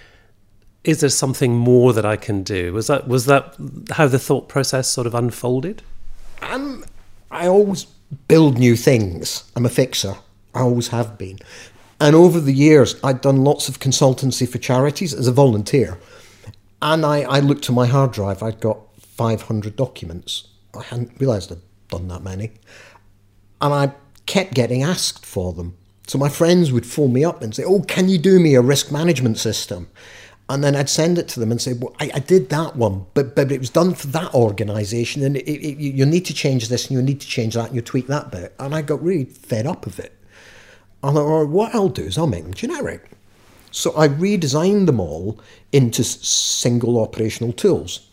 is 0.84 1.02
there 1.02 1.10
something 1.10 1.56
more 1.56 1.92
that 1.94 2.06
I 2.06 2.16
can 2.16 2.44
do? 2.44 2.74
Was 2.74 2.88
that 2.88 3.08
was 3.08 3.26
that 3.26 3.56
how 3.92 4.08
the 4.08 4.20
thought 4.20 4.48
process 4.48 4.88
sort 4.88 5.08
of 5.08 5.14
unfolded? 5.16 5.82
I'm 6.42 6.84
I 7.32 7.48
always 7.48 7.86
build 8.28 8.58
new 8.58 8.76
things. 8.76 9.44
I'm 9.56 9.66
a 9.66 9.70
fixer. 9.70 10.16
I 10.54 10.62
always 10.62 10.88
have 10.90 11.18
been. 11.18 11.40
And 12.00 12.16
over 12.16 12.40
the 12.40 12.54
years, 12.54 12.96
I'd 13.04 13.22
done 13.22 13.44
lots 13.44 13.70
of 13.70 13.80
consultancy 13.80 14.48
for 14.48 14.58
charities 14.58 15.14
as 15.14 15.28
a 15.28 15.32
volunteer. 15.32 16.00
And 16.82 17.06
I, 17.06 17.22
I 17.22 17.40
looked 17.40 17.66
to 17.66 17.72
my 17.72 17.88
hard 17.88 18.14
drive, 18.14 18.42
I'd 18.42 18.62
got 18.62 18.80
500 19.02 19.76
documents. 19.76 20.48
I 20.74 20.84
hadn't 20.84 21.20
realised 21.20 21.52
I'd 21.52 21.60
done 21.90 22.08
that 22.08 22.24
many. 22.24 22.52
And 23.62 23.74
I 23.74 23.92
kept 24.26 24.54
getting 24.54 24.82
asked 24.82 25.26
for 25.26 25.54
them. 25.54 25.76
So 26.08 26.18
my 26.18 26.30
friends 26.30 26.72
would 26.72 26.86
phone 26.86 27.14
me 27.14 27.24
up 27.24 27.42
and 27.42 27.54
say, 27.54 27.64
Oh, 27.64 27.82
can 27.82 28.10
you 28.10 28.18
do 28.18 28.40
me 28.40 28.56
a 28.56 28.62
risk 28.62 28.92
management 28.92 29.38
system? 29.38 29.90
And 30.50 30.64
then 30.64 30.76
I'd 30.76 30.90
send 30.90 31.20
it 31.20 31.28
to 31.30 31.40
them 31.40 31.52
and 31.52 31.62
say, 31.62 31.74
Well, 31.74 31.96
I, 32.00 32.10
I 32.16 32.20
did 32.20 32.50
that 32.50 32.76
one, 32.76 33.06
but, 33.14 33.36
but 33.36 33.52
it 33.52 33.60
was 33.60 33.70
done 33.70 33.94
for 33.94 34.08
that 34.08 34.34
organisation, 34.34 35.24
and 35.24 35.38
it, 35.38 35.48
it, 35.48 35.78
you 35.78 36.06
need 36.06 36.26
to 36.26 36.34
change 36.34 36.68
this 36.68 36.88
and 36.88 36.98
you 36.98 37.04
need 37.04 37.22
to 37.22 37.28
change 37.28 37.54
that 37.54 37.68
and 37.68 37.76
you 37.76 37.82
tweak 37.82 38.08
that 38.08 38.32
bit. 38.32 38.56
And 38.60 38.74
I 38.74 38.82
got 38.82 39.02
really 39.02 39.26
fed 39.26 39.68
up 39.68 39.86
of 39.86 40.00
it. 40.00 40.14
I 41.04 41.14
thought, 41.14 41.50
what 41.50 41.74
I'll 41.74 41.88
do 41.88 42.04
is 42.04 42.18
I'll 42.18 42.28
make 42.28 42.44
them 42.44 42.54
generic. 42.54 43.12
So 43.72 43.96
I 43.96 44.08
redesigned 44.08 44.88
them 44.88 45.00
all 45.00 45.40
into 45.72 46.04
single 46.04 47.00
operational 47.00 47.54
tools. 47.54 48.08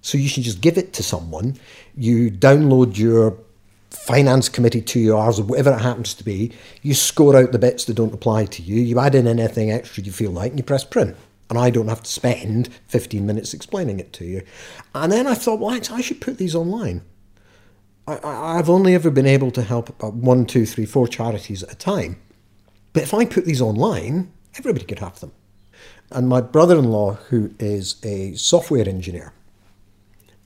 So 0.00 0.18
you 0.18 0.28
should 0.28 0.44
just 0.44 0.62
give 0.62 0.78
it 0.78 0.92
to 0.94 1.02
someone. 1.02 1.58
You 1.94 2.30
download 2.30 2.96
your 2.96 3.36
finance 3.90 4.48
committee 4.48 4.80
two 4.80 5.14
hours 5.16 5.38
or 5.38 5.44
whatever 5.44 5.72
it 5.72 5.80
happens 5.80 6.14
to 6.14 6.24
be. 6.24 6.52
You 6.80 6.94
score 6.94 7.36
out 7.36 7.52
the 7.52 7.58
bits 7.58 7.84
that 7.84 7.94
don't 7.94 8.14
apply 8.14 8.46
to 8.46 8.62
you. 8.62 8.76
You 8.80 8.98
add 8.98 9.14
in 9.14 9.26
anything 9.26 9.70
extra 9.70 10.02
you 10.02 10.10
feel 10.10 10.30
like, 10.30 10.50
and 10.50 10.58
you 10.58 10.64
press 10.64 10.84
print. 10.84 11.16
And 11.50 11.58
I 11.58 11.70
don't 11.70 11.88
have 11.88 12.02
to 12.02 12.10
spend 12.10 12.68
15 12.88 13.26
minutes 13.26 13.52
explaining 13.52 14.00
it 14.00 14.12
to 14.14 14.24
you. 14.24 14.42
And 14.94 15.12
then 15.12 15.26
I 15.26 15.34
thought, 15.34 15.60
well, 15.60 15.70
I 15.70 16.00
should 16.00 16.20
put 16.20 16.38
these 16.38 16.54
online. 16.54 17.02
I, 18.06 18.56
have 18.56 18.68
only 18.68 18.94
ever 18.94 19.10
been 19.10 19.26
able 19.26 19.52
to 19.52 19.62
help 19.62 19.88
about 19.88 20.14
one, 20.14 20.44
two, 20.44 20.66
three, 20.66 20.86
four 20.86 21.06
charities 21.06 21.62
at 21.62 21.72
a 21.72 21.76
time. 21.76 22.20
But 22.92 23.04
if 23.04 23.14
I 23.14 23.24
put 23.24 23.44
these 23.44 23.62
online, 23.62 24.32
everybody 24.58 24.84
could 24.84 24.98
have 24.98 25.20
them. 25.20 25.32
And 26.10 26.28
my 26.28 26.40
brother 26.40 26.78
in 26.78 26.90
law, 26.90 27.14
who 27.14 27.54
is 27.58 27.96
a 28.04 28.34
software 28.34 28.88
engineer, 28.88 29.32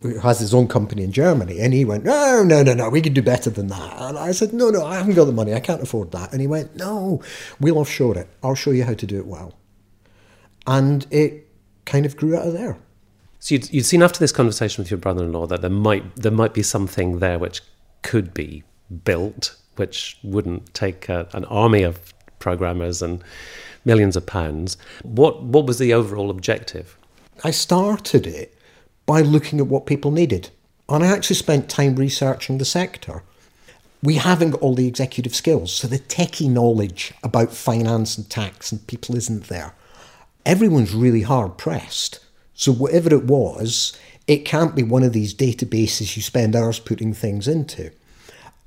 who 0.03 0.19
has 0.19 0.39
his 0.39 0.55
own 0.55 0.69
company 0.69 1.03
in 1.03 1.13
Germany, 1.13 1.61
and 1.61 1.73
he 1.73 1.85
went, 1.85 2.05
No, 2.05 2.45
no, 2.45 2.63
no, 2.63 2.75
no, 2.75 2.91
we 2.91 3.01
can 3.01 3.15
do 3.15 3.23
better 3.23 3.51
than 3.51 3.69
that. 3.69 4.01
And 4.01 4.19
I 4.19 4.33
said, 4.33 4.53
No, 4.53 4.71
no, 4.71 4.85
I 4.85 4.97
haven't 4.97 5.15
got 5.15 5.25
the 5.25 5.33
money, 5.33 5.55
I 5.55 5.61
can't 5.61 5.83
afford 5.83 6.13
that. 6.13 6.33
And 6.33 6.41
he 6.41 6.47
went, 6.47 6.77
No, 6.77 7.23
we'll 7.59 7.79
offshore 7.79 8.19
it. 8.19 8.29
I'll 8.43 8.55
show 8.55 8.71
you 8.71 8.85
how 8.85 8.95
to 8.95 9.07
do 9.07 9.19
it 9.19 9.27
well. 9.27 9.55
And 10.67 11.07
it 11.11 11.49
kind 11.85 12.07
of 12.07 12.17
grew 12.17 12.37
out 12.37 12.47
of 12.47 12.53
there. 12.53 12.79
So 13.39 13.55
you'd, 13.55 13.73
you'd 13.73 13.87
seen 13.87 14.03
after 14.03 14.19
this 14.19 14.33
conversation 14.33 14.83
with 14.83 14.91
your 14.91 14.99
brother-in-law 14.99 15.47
that 15.49 15.61
there 15.61 15.71
might 15.71 16.17
there 16.17 16.33
might 16.33 16.55
be 16.55 16.63
something 16.63 17.19
there 17.21 17.39
which 17.39 17.61
could 18.03 18.35
be 18.35 18.65
built, 19.05 19.57
which 19.77 20.19
wouldn't 20.23 20.75
take 20.75 21.09
a, 21.09 21.29
an 21.33 21.45
army 21.45 21.83
of 21.83 22.13
programmers 22.39 23.03
and 23.03 23.23
millions 23.85 24.17
of 24.17 24.27
pounds. 24.27 24.77
What 25.03 25.43
what 25.43 25.67
was 25.67 25.79
the 25.79 25.93
overall 25.93 26.31
objective? 26.31 26.97
I 27.45 27.51
started 27.51 28.27
it 28.27 28.57
by 29.05 29.21
looking 29.21 29.61
at 29.61 29.69
what 29.69 29.87
people 29.87 30.11
needed. 30.11 30.51
And 30.89 31.05
I 31.05 31.09
actually 31.09 31.37
spent 31.37 31.69
time 31.69 31.97
researching 31.97 32.59
the 32.59 32.65
sector. 32.65 33.23
We 34.03 34.15
haven't 34.17 34.51
got 34.51 34.61
all 34.61 34.75
the 34.75 34.87
executive 34.87 35.35
skills, 35.35 35.73
so 35.73 35.89
the 35.89 35.99
techie 35.99 36.51
knowledge 36.51 37.13
about 37.23 37.53
finance 37.53 38.17
and 38.17 38.29
tax 38.29 38.71
and 38.71 38.87
people 38.87 39.17
isn't 39.17 39.49
there. 39.49 39.75
Everyone's 40.47 40.95
really 40.95 41.23
hard 41.23 41.59
pressed. 41.59 42.21
So, 42.55 42.73
whatever 42.73 43.13
it 43.13 43.25
was, 43.25 43.99
it 44.27 44.45
can't 44.45 44.77
be 44.77 44.85
one 44.85 45.03
of 45.03 45.13
these 45.13 45.35
databases 45.35 46.17
you 46.17 46.23
spend 46.23 46.55
hours 46.55 46.79
putting 46.79 47.13
things 47.13 47.49
into. 47.49 47.91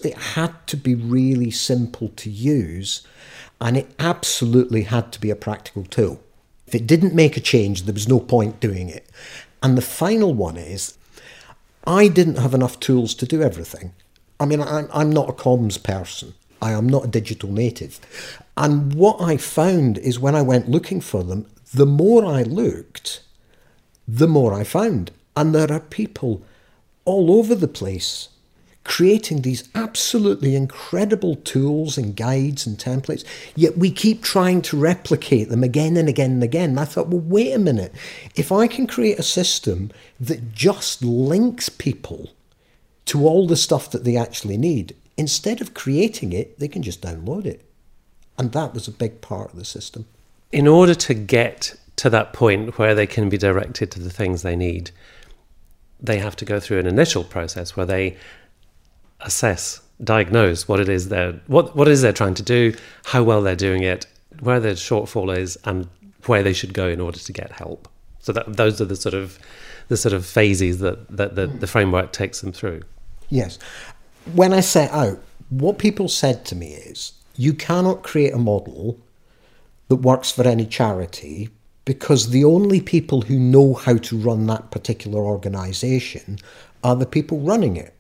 It 0.04 0.18
had 0.18 0.68
to 0.68 0.78
be 0.78 0.94
really 0.94 1.52
simple 1.52 2.10
to 2.10 2.30
use, 2.30 3.08
and 3.62 3.78
it 3.78 3.90
absolutely 3.98 4.84
had 4.84 5.12
to 5.14 5.22
be 5.22 5.30
a 5.30 5.36
practical 5.36 5.86
tool. 5.86 6.22
If 6.68 6.76
it 6.76 6.86
didn't 6.86 7.16
make 7.16 7.38
a 7.38 7.42
change, 7.42 7.84
there 7.84 7.94
was 7.94 8.08
no 8.08 8.20
point 8.20 8.60
doing 8.60 8.90
it. 8.90 9.10
And 9.64 9.78
the 9.78 9.82
final 9.82 10.34
one 10.34 10.58
is 10.58 10.98
I 11.88 12.10
didn't 12.10 12.38
have 12.38 12.54
enough 12.54 12.80
tools 12.80 13.16
to 13.16 13.26
do 13.26 13.42
everything. 13.42 13.94
I 14.40 14.46
mean, 14.46 14.62
I'm, 14.62 14.90
I'm 14.94 15.12
not 15.12 15.30
a 15.30 15.34
comms 15.34 15.82
person. 15.82 16.34
I 16.62 16.72
am 16.72 16.88
not 16.88 17.06
a 17.06 17.08
digital 17.08 17.52
native. 17.52 18.00
And 18.56 18.94
what 18.94 19.22
I 19.22 19.38
found 19.38 19.98
is 19.98 20.20
when 20.20 20.36
I 20.36 20.42
went 20.42 20.70
looking 20.70 21.02
for 21.02 21.24
them, 21.24 21.46
the 21.74 21.86
more 21.86 22.26
I 22.26 22.44
looked, 22.44 23.22
the 24.08 24.28
more 24.28 24.54
I 24.54 24.64
found. 24.64 25.12
And 25.36 25.54
there 25.54 25.72
are 25.72 25.80
people 25.80 26.44
all 27.06 27.32
over 27.32 27.56
the 27.56 27.68
place 27.68 28.30
creating 28.90 29.42
these 29.42 29.70
absolutely 29.76 30.56
incredible 30.56 31.36
tools 31.36 31.96
and 31.96 32.16
guides 32.16 32.66
and 32.66 32.78
templates, 32.78 33.24
yet 33.56 33.78
we 33.78 33.92
keep 33.92 34.24
trying 34.24 34.64
to 34.64 34.76
replicate 34.76 35.50
them 35.50 35.64
again 35.64 35.96
and 35.96 36.10
again 36.10 36.32
and 36.32 36.44
again. 36.44 36.72
And 36.72 36.80
I 36.80 36.86
thought, 36.86 37.08
well, 37.08 37.20
wait 37.20 37.54
a 37.54 37.60
minute. 37.60 37.94
If 38.36 38.52
I 38.52 38.66
can 38.66 38.88
create 38.88 39.20
a 39.20 39.24
system 39.24 39.92
that 40.20 40.54
just 40.54 41.04
links 41.04 41.70
people 41.70 42.32
to 43.06 43.28
all 43.28 43.46
the 43.46 43.56
stuff 43.56 43.92
that 43.92 44.06
they 44.06 44.18
actually 44.18 44.58
need, 44.58 44.96
instead 45.18 45.62
of 45.62 45.76
creating 45.76 46.34
it, 46.34 46.58
they 46.58 46.68
can 46.68 46.82
just 46.82 47.02
download 47.02 47.46
it. 47.46 47.64
And 48.40 48.54
that 48.54 48.74
was 48.74 48.88
a 48.88 48.92
big 48.92 49.22
part 49.22 49.52
of 49.52 49.60
the 49.60 49.66
system. 49.66 50.08
In 50.52 50.68
order 50.68 50.96
to 50.96 51.14
get 51.14 51.76
to 51.98 52.10
that 52.10 52.34
point 52.34 52.78
where 52.78 52.96
they 52.96 53.06
can 53.06 53.30
be 53.30 53.38
directed 53.38 53.92
to 53.92 54.00
the 54.00 54.10
things 54.10 54.42
they 54.42 54.56
need, 54.56 54.92
they 56.00 56.20
have 56.20 56.36
to 56.38 56.46
go 56.46 56.60
through 56.60 56.80
an 56.80 56.88
initial 56.88 57.24
process 57.24 57.76
where 57.76 57.86
they 57.86 58.18
assess, 59.22 59.82
diagnose 60.02 60.66
what 60.68 60.80
it 60.80 60.88
is 60.88 61.10
they're 61.10 61.34
what 61.48 61.76
what 61.76 61.90
is 61.90 62.02
they're 62.02 62.14
trying 62.14 62.36
to 62.36 62.44
do, 62.44 62.74
how 63.06 63.22
well 63.22 63.42
they're 63.42 63.56
doing 63.56 63.84
it, 63.84 64.06
where 64.40 64.60
their 64.60 64.74
shortfall 64.74 65.36
is, 65.36 65.58
and 65.66 65.88
where 66.26 66.42
they 66.42 66.54
should 66.54 66.74
go 66.74 66.88
in 66.88 67.02
order 67.02 67.20
to 67.20 67.34
get 67.34 67.52
help. 67.52 67.88
So 68.20 68.32
that 68.34 68.56
those 68.56 68.80
are 68.80 68.86
the 68.86 68.96
sort 68.96 69.14
of 69.14 69.38
the 69.90 69.98
sort 69.98 70.14
of 70.14 70.26
phases 70.26 70.80
that, 70.80 71.18
that 71.18 71.36
the, 71.36 71.48
the 71.48 71.68
framework 71.68 72.14
takes 72.14 72.42
them 72.42 72.52
through. 72.52 72.82
Yes. 73.30 73.60
When 74.34 74.54
I 74.54 74.62
set 74.62 74.92
out, 74.92 75.18
oh, 75.18 75.20
what 75.50 75.80
people 75.80 76.08
said 76.08 76.46
to 76.46 76.56
me 76.56 76.74
is 76.74 77.14
you 77.36 77.54
cannot 77.54 78.04
create 78.04 78.34
a 78.34 78.38
model 78.38 79.00
that 79.90 79.98
works 79.98 80.32
for 80.32 80.48
any 80.48 80.66
charity 80.66 81.50
because 81.86 82.30
the 82.30 82.46
only 82.46 82.80
people 82.80 83.22
who 83.22 83.38
know 83.38 83.74
how 83.74 83.98
to 83.98 84.18
run 84.18 84.48
that 84.48 84.72
particular 84.72 85.20
organisation 85.20 86.38
are 86.84 86.96
the 86.96 87.06
people 87.06 87.40
running 87.40 87.76
it. 87.76 87.94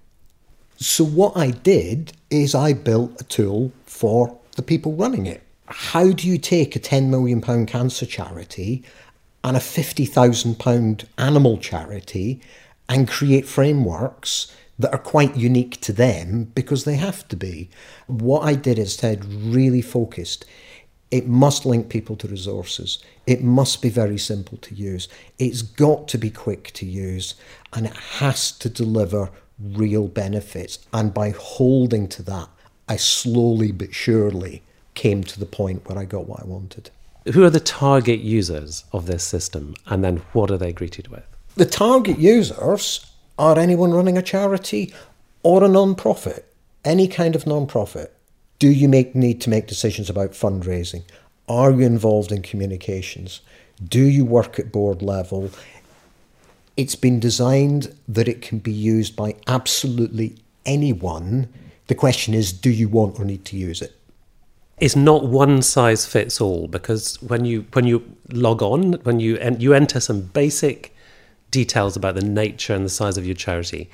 So, 0.78 1.04
what 1.04 1.36
I 1.36 1.52
did 1.52 2.14
is 2.30 2.56
I 2.56 2.74
built 2.74 3.20
a 3.20 3.26
tool 3.26 3.74
for 3.86 4.38
the 4.56 4.62
people 4.62 4.94
running 4.94 5.26
it. 5.26 5.44
How 5.66 6.12
do 6.12 6.28
you 6.28 6.38
take 6.38 6.76
a 6.76 6.80
£10 6.80 7.10
million 7.10 7.42
cancer 7.66 8.06
charity 8.06 8.84
and 9.44 9.58
a 9.58 9.60
£50,000 9.60 11.06
animal 11.18 11.58
charity 11.58 12.42
and 12.88 13.08
create 13.08 13.46
frameworks 13.46 14.56
that 14.80 14.94
are 14.94 15.00
quite 15.00 15.36
unique 15.36 15.80
to 15.82 15.94
them 15.94 16.46
because 16.56 16.86
they 16.86 16.96
have 16.96 17.28
to 17.28 17.36
be. 17.36 17.70
What 18.08 18.44
I 18.44 18.56
did 18.56 18.80
instead 18.80 19.26
really 19.26 19.82
focused. 19.82 20.46
It 21.12 21.28
must 21.28 21.66
link 21.66 21.90
people 21.90 22.16
to 22.18 22.28
resources. 22.28 23.00
It 23.26 23.44
must 23.44 23.82
be 23.82 23.90
very 23.90 24.18
simple 24.18 24.58
to 24.60 24.76
use. 24.76 25.08
It's 25.40 25.64
got 25.64 26.08
to 26.10 26.18
be 26.18 26.30
quick 26.30 26.72
to 26.74 26.86
use 26.86 27.34
and 27.74 27.86
it 27.88 27.96
has 27.96 28.52
to 28.60 28.70
deliver 28.70 29.32
real 29.60 30.08
benefits. 30.08 30.80
And 30.94 31.14
by 31.14 31.32
holding 31.32 32.08
to 32.10 32.24
that, 32.24 32.50
I 32.88 32.98
slowly 32.98 33.72
but 33.72 33.94
surely 33.94 34.62
came 34.94 35.24
to 35.24 35.40
the 35.40 35.46
point 35.46 35.88
where 35.88 35.98
I 35.98 36.06
got 36.06 36.28
what 36.28 36.42
I 36.42 36.46
wanted. 36.46 36.92
Who 37.34 37.44
are 37.44 37.50
the 37.50 37.60
target 37.60 38.20
users 38.20 38.86
of 38.94 39.06
this 39.06 39.24
system 39.24 39.76
and 39.88 40.04
then 40.04 40.18
what 40.34 40.52
are 40.52 40.58
they 40.58 40.74
greeted 40.74 41.08
with? 41.08 41.26
The 41.56 41.66
target 41.66 42.20
users 42.20 43.06
are 43.38 43.58
anyone 43.58 43.92
running 43.92 44.18
a 44.18 44.22
charity 44.22 44.94
or 45.44 45.64
a 45.64 45.68
non-profit, 45.68 46.54
any 46.86 47.08
kind 47.08 47.36
of 47.36 47.48
non-profit. 47.48 48.16
Do 48.60 48.70
you 48.70 48.90
make, 48.90 49.16
need 49.16 49.40
to 49.42 49.50
make 49.50 49.68
decisions 49.68 50.10
about 50.10 50.32
fundraising? 50.32 51.04
Are 51.48 51.72
you 51.72 51.86
involved 51.86 52.32
in 52.32 52.42
communications? 52.42 53.40
Do 53.84 54.02
you 54.02 54.26
work 54.26 54.60
at 54.60 54.72
board 54.72 55.02
level? 55.02 55.50
It's 56.76 56.96
been 56.96 57.22
designed 57.22 57.96
that 58.10 58.28
it 58.28 58.42
can 58.42 58.60
be 58.60 58.72
used 58.72 59.16
by 59.16 59.36
absolutely 59.48 60.36
anyone. 60.66 61.48
The 61.88 61.96
question 61.96 62.34
is, 62.34 62.52
do 62.52 62.70
you 62.70 62.90
want 62.90 63.18
or 63.18 63.24
need 63.24 63.46
to 63.46 63.56
use 63.56 63.82
it? 63.82 63.96
It's 64.80 64.96
not 64.96 65.26
one 65.26 65.62
size 65.62 66.06
fits 66.06 66.40
all 66.40 66.68
because 66.68 67.22
when 67.22 67.44
you 67.44 67.66
when 67.74 67.86
you 67.86 68.16
log 68.32 68.62
on, 68.62 68.94
when 69.04 69.20
you 69.20 69.38
en- 69.38 69.60
you 69.60 69.74
enter 69.74 70.00
some 70.00 70.22
basic 70.22 70.96
details 71.52 71.98
about 71.98 72.16
the 72.16 72.22
nature 72.22 72.74
and 72.74 72.86
the 72.86 72.90
size 72.90 73.18
of 73.18 73.26
your 73.26 73.36
charity, 73.36 73.90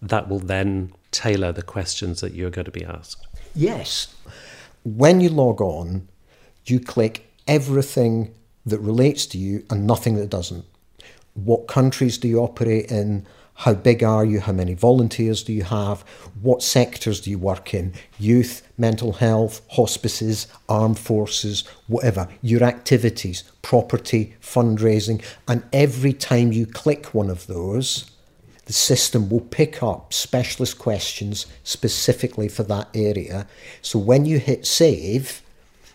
that 0.00 0.28
will 0.28 0.38
then 0.38 0.92
tailor 1.10 1.52
the 1.52 1.62
questions 1.62 2.20
that 2.20 2.32
you're 2.32 2.50
going 2.50 2.64
to 2.64 2.70
be 2.70 2.84
asked. 2.84 3.26
Yes. 3.54 4.14
When 4.84 5.20
you 5.20 5.28
log 5.28 5.60
on, 5.60 6.08
you 6.64 6.80
click 6.80 7.30
everything 7.46 8.34
that 8.64 8.78
relates 8.78 9.26
to 9.26 9.38
you 9.38 9.64
and 9.70 9.86
nothing 9.86 10.14
that 10.16 10.30
doesn't. 10.30 10.64
What 11.34 11.66
countries 11.66 12.18
do 12.18 12.28
you 12.28 12.40
operate 12.40 12.90
in? 12.90 13.26
How 13.54 13.74
big 13.74 14.02
are 14.02 14.24
you? 14.24 14.40
How 14.40 14.52
many 14.52 14.74
volunteers 14.74 15.42
do 15.42 15.52
you 15.52 15.64
have? 15.64 16.02
What 16.40 16.62
sectors 16.62 17.20
do 17.20 17.30
you 17.30 17.38
work 17.38 17.74
in? 17.74 17.92
Youth, 18.18 18.66
mental 18.78 19.12
health, 19.12 19.60
hospices, 19.70 20.46
armed 20.68 20.98
forces, 20.98 21.64
whatever. 21.86 22.28
Your 22.40 22.64
activities, 22.64 23.44
property, 23.60 24.34
fundraising. 24.40 25.22
And 25.46 25.64
every 25.72 26.12
time 26.12 26.52
you 26.52 26.66
click 26.66 27.06
one 27.14 27.30
of 27.30 27.46
those, 27.46 28.10
the 28.72 28.76
system 28.76 29.28
will 29.28 29.42
pick 29.42 29.82
up 29.82 30.14
specialist 30.14 30.78
questions 30.78 31.44
specifically 31.62 32.48
for 32.48 32.62
that 32.62 32.88
area. 32.94 33.46
So 33.82 33.98
when 33.98 34.24
you 34.24 34.38
hit 34.38 34.66
save, 34.66 35.42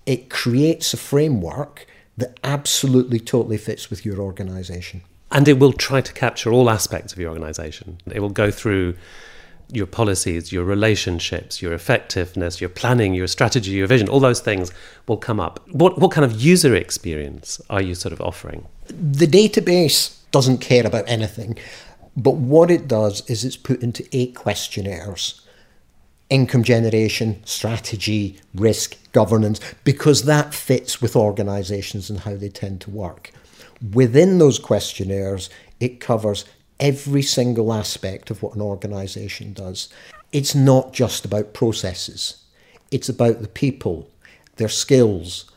it 0.05 0.29
creates 0.29 0.93
a 0.93 0.97
framework 0.97 1.87
that 2.17 2.39
absolutely 2.43 3.19
totally 3.19 3.57
fits 3.57 3.89
with 3.89 4.05
your 4.05 4.19
organization. 4.19 5.01
And 5.31 5.47
it 5.47 5.57
will 5.57 5.73
try 5.73 6.01
to 6.01 6.13
capture 6.13 6.51
all 6.51 6.69
aspects 6.69 7.13
of 7.13 7.17
your 7.17 7.29
organization. 7.29 7.97
It 8.11 8.19
will 8.19 8.29
go 8.29 8.51
through 8.51 8.95
your 9.71 9.87
policies, 9.87 10.51
your 10.51 10.63
relationships, 10.63 11.63
your 11.63 11.73
effectiveness, 11.73 12.61
your 12.61 12.69
planning, 12.69 13.15
your 13.15 13.25
strategy, 13.25 13.71
your 13.71 13.87
vision, 13.87 14.07
all 14.07 14.19
those 14.19 14.39
things 14.39 14.71
will 15.07 15.17
come 15.17 15.39
up. 15.39 15.67
What, 15.71 15.97
what 15.97 16.11
kind 16.11 16.23
of 16.23 16.39
user 16.39 16.75
experience 16.75 17.59
are 17.71 17.81
you 17.81 17.95
sort 17.95 18.13
of 18.13 18.21
offering? 18.21 18.67
The 18.87 19.25
database 19.25 20.13
doesn't 20.31 20.59
care 20.59 20.85
about 20.85 21.05
anything, 21.07 21.57
but 22.17 22.35
what 22.35 22.71
it 22.71 22.87
does 22.87 23.27
is 23.29 23.45
it's 23.45 23.55
put 23.55 23.83
into 23.83 24.07
eight 24.11 24.35
questionnaires 24.35 25.41
income 26.29 26.63
generation, 26.63 27.41
strategy, 27.45 28.37
risk, 28.53 28.97
governance, 29.13 29.61
because 29.85 30.23
that 30.23 30.53
fits 30.53 31.01
with 31.01 31.15
organizations 31.15 32.09
and 32.09 32.19
how 32.19 32.35
they 32.35 32.49
tend 32.49 32.81
to 32.81 32.89
work. 32.89 33.31
Within 33.93 34.37
those 34.37 34.59
questionnaires, 34.59 35.49
it 35.79 36.01
covers 36.01 36.43
every 36.81 37.21
single 37.21 37.71
aspect 37.73 38.29
of 38.29 38.43
what 38.43 38.55
an 38.55 38.61
organization 38.61 39.53
does. 39.53 39.89
It's 40.31 40.53
not 40.53 40.93
just 40.93 41.23
about 41.23 41.53
processes, 41.53 42.43
it's 42.91 43.09
about 43.09 43.41
the 43.41 43.47
people, 43.47 44.09
their 44.57 44.67
skills, 44.67 45.49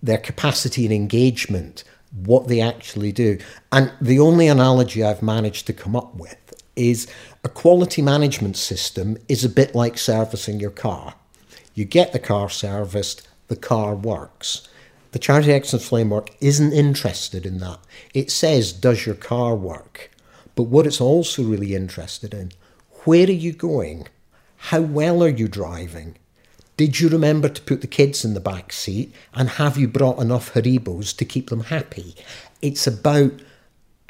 their 0.00 0.18
capacity 0.18 0.84
and 0.84 0.94
engagement, 0.94 1.82
what 2.12 2.48
they 2.48 2.60
actually 2.60 3.12
do. 3.12 3.38
And 3.72 3.92
the 4.00 4.18
only 4.18 4.48
analogy 4.48 5.04
I've 5.04 5.22
managed 5.22 5.66
to 5.66 5.72
come 5.72 5.94
up 5.94 6.14
with 6.14 6.54
is 6.76 7.08
a 7.44 7.48
quality 7.48 8.02
management 8.02 8.56
system 8.56 9.18
is 9.28 9.44
a 9.44 9.48
bit 9.48 9.74
like 9.74 9.98
servicing 9.98 10.60
your 10.60 10.70
car. 10.70 11.14
You 11.74 11.84
get 11.84 12.12
the 12.12 12.18
car 12.18 12.48
serviced, 12.48 13.28
the 13.48 13.56
car 13.56 13.94
works. 13.94 14.68
The 15.12 15.18
Charity 15.18 15.52
Excellence 15.52 15.88
Framework 15.88 16.30
isn't 16.40 16.72
interested 16.72 17.46
in 17.46 17.58
that. 17.58 17.78
It 18.14 18.30
says, 18.30 18.72
does 18.72 19.06
your 19.06 19.14
car 19.14 19.54
work? 19.54 20.10
But 20.54 20.64
what 20.64 20.86
it's 20.86 21.00
also 21.00 21.42
really 21.42 21.74
interested 21.74 22.34
in, 22.34 22.52
where 23.04 23.26
are 23.26 23.30
you 23.30 23.52
going? 23.52 24.08
How 24.56 24.80
well 24.80 25.22
are 25.22 25.28
you 25.28 25.48
driving? 25.48 26.16
Did 26.78 27.00
you 27.00 27.08
remember 27.08 27.48
to 27.48 27.62
put 27.62 27.80
the 27.80 27.88
kids 27.88 28.24
in 28.24 28.34
the 28.34 28.40
back 28.40 28.72
seat? 28.72 29.12
And 29.34 29.48
have 29.48 29.76
you 29.76 29.88
brought 29.88 30.20
enough 30.20 30.54
Haribos 30.54 31.14
to 31.16 31.24
keep 31.24 31.50
them 31.50 31.64
happy? 31.64 32.14
It's 32.62 32.86
about 32.86 33.32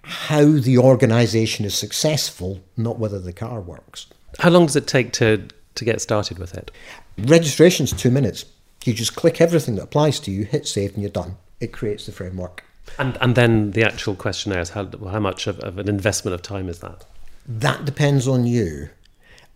how 0.02 0.44
the 0.44 0.76
organisation 0.76 1.64
is 1.64 1.74
successful, 1.74 2.60
not 2.76 2.98
whether 2.98 3.18
the 3.18 3.32
car 3.32 3.62
works. 3.62 4.06
How 4.38 4.50
long 4.50 4.66
does 4.66 4.76
it 4.76 4.86
take 4.86 5.14
to, 5.14 5.48
to 5.76 5.84
get 5.84 6.02
started 6.02 6.38
with 6.38 6.54
it? 6.54 6.70
Registration's 7.16 7.94
two 7.94 8.10
minutes. 8.10 8.44
You 8.84 8.92
just 8.92 9.16
click 9.16 9.40
everything 9.40 9.76
that 9.76 9.84
applies 9.84 10.20
to 10.20 10.30
you, 10.30 10.44
hit 10.44 10.68
save, 10.68 10.92
and 10.92 11.02
you're 11.02 11.10
done. 11.10 11.38
It 11.60 11.72
creates 11.72 12.04
the 12.04 12.12
framework. 12.12 12.64
And, 12.98 13.16
and 13.22 13.34
then 13.34 13.70
the 13.70 13.82
actual 13.82 14.14
questionnaire 14.14 14.60
is 14.60 14.70
how, 14.70 14.90
how 15.10 15.20
much 15.20 15.46
of, 15.46 15.58
of 15.60 15.78
an 15.78 15.88
investment 15.88 16.34
of 16.34 16.42
time 16.42 16.68
is 16.68 16.80
that? 16.80 17.06
That 17.46 17.86
depends 17.86 18.28
on 18.28 18.46
you. 18.46 18.90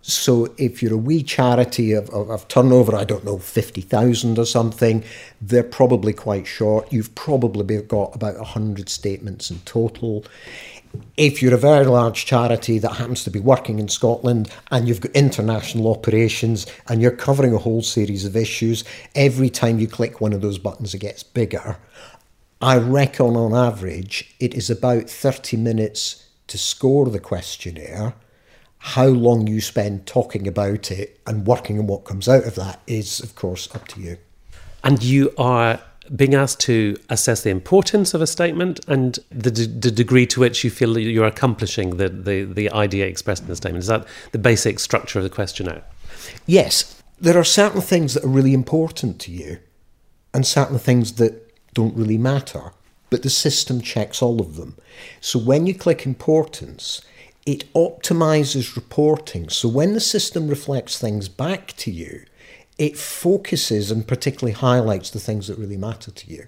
So 0.02 0.52
if 0.58 0.82
you're 0.82 0.94
a 0.94 0.98
wee 0.98 1.22
charity 1.22 1.92
of, 1.92 2.10
of, 2.10 2.28
of 2.28 2.48
turnover, 2.48 2.96
I 2.96 3.04
don't 3.04 3.24
know, 3.24 3.38
50,000 3.38 4.36
or 4.36 4.44
something, 4.44 5.04
they're 5.40 5.62
probably 5.62 6.12
quite 6.12 6.46
short. 6.46 6.92
You've 6.92 7.14
probably 7.14 7.80
got 7.82 8.14
about 8.14 8.36
100 8.36 8.88
statements 8.88 9.48
in 9.48 9.60
total. 9.60 10.24
If 11.16 11.40
you're 11.40 11.54
a 11.54 11.58
very 11.58 11.86
large 11.86 12.26
charity 12.26 12.80
that 12.80 12.96
happens 12.96 13.22
to 13.24 13.30
be 13.30 13.38
working 13.38 13.78
in 13.78 13.88
Scotland 13.88 14.50
and 14.72 14.88
you've 14.88 15.00
got 15.00 15.12
international 15.12 15.88
operations 15.90 16.66
and 16.88 17.00
you're 17.00 17.12
covering 17.12 17.54
a 17.54 17.58
whole 17.58 17.82
series 17.82 18.24
of 18.24 18.36
issues, 18.36 18.82
every 19.14 19.50
time 19.50 19.78
you 19.78 19.86
click 19.86 20.20
one 20.20 20.32
of 20.32 20.40
those 20.42 20.58
buttons, 20.58 20.94
it 20.94 20.98
gets 20.98 21.22
bigger. 21.22 21.78
I 22.60 22.76
reckon 22.76 23.36
on 23.36 23.54
average 23.54 24.34
it 24.40 24.54
is 24.54 24.68
about 24.68 25.08
30 25.08 25.56
minutes 25.56 26.28
to 26.48 26.58
score 26.58 27.06
the 27.06 27.20
questionnaire 27.20 28.14
how 28.84 29.06
long 29.06 29.46
you 29.46 29.60
spend 29.60 30.06
talking 30.06 30.48
about 30.48 30.90
it 30.90 31.20
and 31.24 31.46
working 31.46 31.78
on 31.78 31.86
what 31.86 32.04
comes 32.04 32.28
out 32.28 32.42
of 32.42 32.56
that 32.56 32.80
is, 32.88 33.20
of 33.20 33.36
course, 33.36 33.72
up 33.76 33.86
to 33.86 34.00
you. 34.00 34.16
And 34.82 35.00
you 35.00 35.32
are 35.38 35.80
being 36.16 36.34
asked 36.34 36.58
to 36.62 36.96
assess 37.08 37.42
the 37.42 37.50
importance 37.50 38.12
of 38.12 38.20
a 38.20 38.26
statement 38.26 38.80
and 38.88 39.20
the, 39.30 39.52
d- 39.52 39.66
the 39.66 39.92
degree 39.92 40.26
to 40.26 40.40
which 40.40 40.64
you 40.64 40.70
feel 40.70 40.98
you're 40.98 41.24
accomplishing 41.24 41.96
the, 41.96 42.08
the, 42.08 42.42
the 42.42 42.72
idea 42.72 43.06
expressed 43.06 43.42
in 43.42 43.48
the 43.48 43.54
statement. 43.54 43.84
Is 43.84 43.86
that 43.86 44.04
the 44.32 44.38
basic 44.38 44.80
structure 44.80 45.20
of 45.20 45.22
the 45.22 45.30
questionnaire? 45.30 45.84
Yes. 46.46 47.00
There 47.20 47.38
are 47.38 47.44
certain 47.44 47.82
things 47.82 48.14
that 48.14 48.24
are 48.24 48.28
really 48.28 48.52
important 48.52 49.20
to 49.20 49.30
you 49.30 49.60
and 50.34 50.44
certain 50.44 50.80
things 50.80 51.12
that 51.14 51.54
don't 51.72 51.94
really 51.94 52.18
matter, 52.18 52.72
but 53.10 53.22
the 53.22 53.30
system 53.30 53.80
checks 53.80 54.20
all 54.20 54.40
of 54.40 54.56
them. 54.56 54.76
So 55.20 55.38
when 55.38 55.68
you 55.68 55.74
click 55.74 56.04
importance, 56.04 57.00
it 57.44 57.72
optimizes 57.74 58.76
reporting. 58.76 59.48
So 59.48 59.68
when 59.68 59.94
the 59.94 60.00
system 60.00 60.48
reflects 60.48 60.98
things 60.98 61.28
back 61.28 61.74
to 61.78 61.90
you, 61.90 62.24
it 62.78 62.96
focuses 62.96 63.90
and 63.90 64.06
particularly 64.06 64.52
highlights 64.52 65.10
the 65.10 65.20
things 65.20 65.48
that 65.48 65.58
really 65.58 65.76
matter 65.76 66.10
to 66.10 66.30
you. 66.30 66.46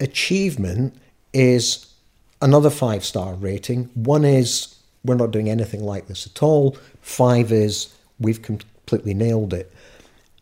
Achievement 0.00 0.94
is 1.32 1.92
another 2.40 2.70
five 2.70 3.04
star 3.04 3.34
rating. 3.34 3.84
One 3.94 4.24
is 4.24 4.76
we're 5.04 5.14
not 5.16 5.32
doing 5.32 5.50
anything 5.50 5.84
like 5.84 6.06
this 6.06 6.26
at 6.26 6.42
all. 6.42 6.76
Five 7.00 7.52
is 7.52 7.94
we've 8.18 8.42
completely 8.42 9.14
nailed 9.14 9.52
it. 9.52 9.72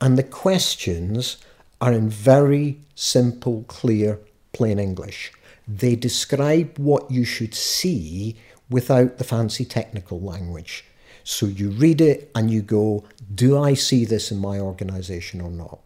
And 0.01 0.19
the 0.19 0.23
questions 0.23 1.39
are 1.81 1.93
in 1.93 2.09
very 2.09 2.79
simple, 2.95 3.65
clear, 3.69 4.21
plain 4.53 4.79
English. 4.79 5.33
They 5.67 5.97
describe 5.97 6.79
what 6.79 7.11
you 7.11 7.25
should 7.25 7.55
see 7.55 8.37
without 8.73 9.19
the 9.19 9.25
fancy 9.25 9.65
technical 9.65 10.21
language. 10.21 10.85
So 11.25 11.47
you 11.47 11.71
read 11.71 12.01
it 12.01 12.31
and 12.35 12.51
you 12.51 12.63
go, 12.63 13.05
do 13.33 13.59
I 13.59 13.75
see 13.75 14.05
this 14.05 14.33
in 14.33 14.39
my 14.39 14.59
organization 14.59 15.41
or 15.41 15.51
not? 15.51 15.79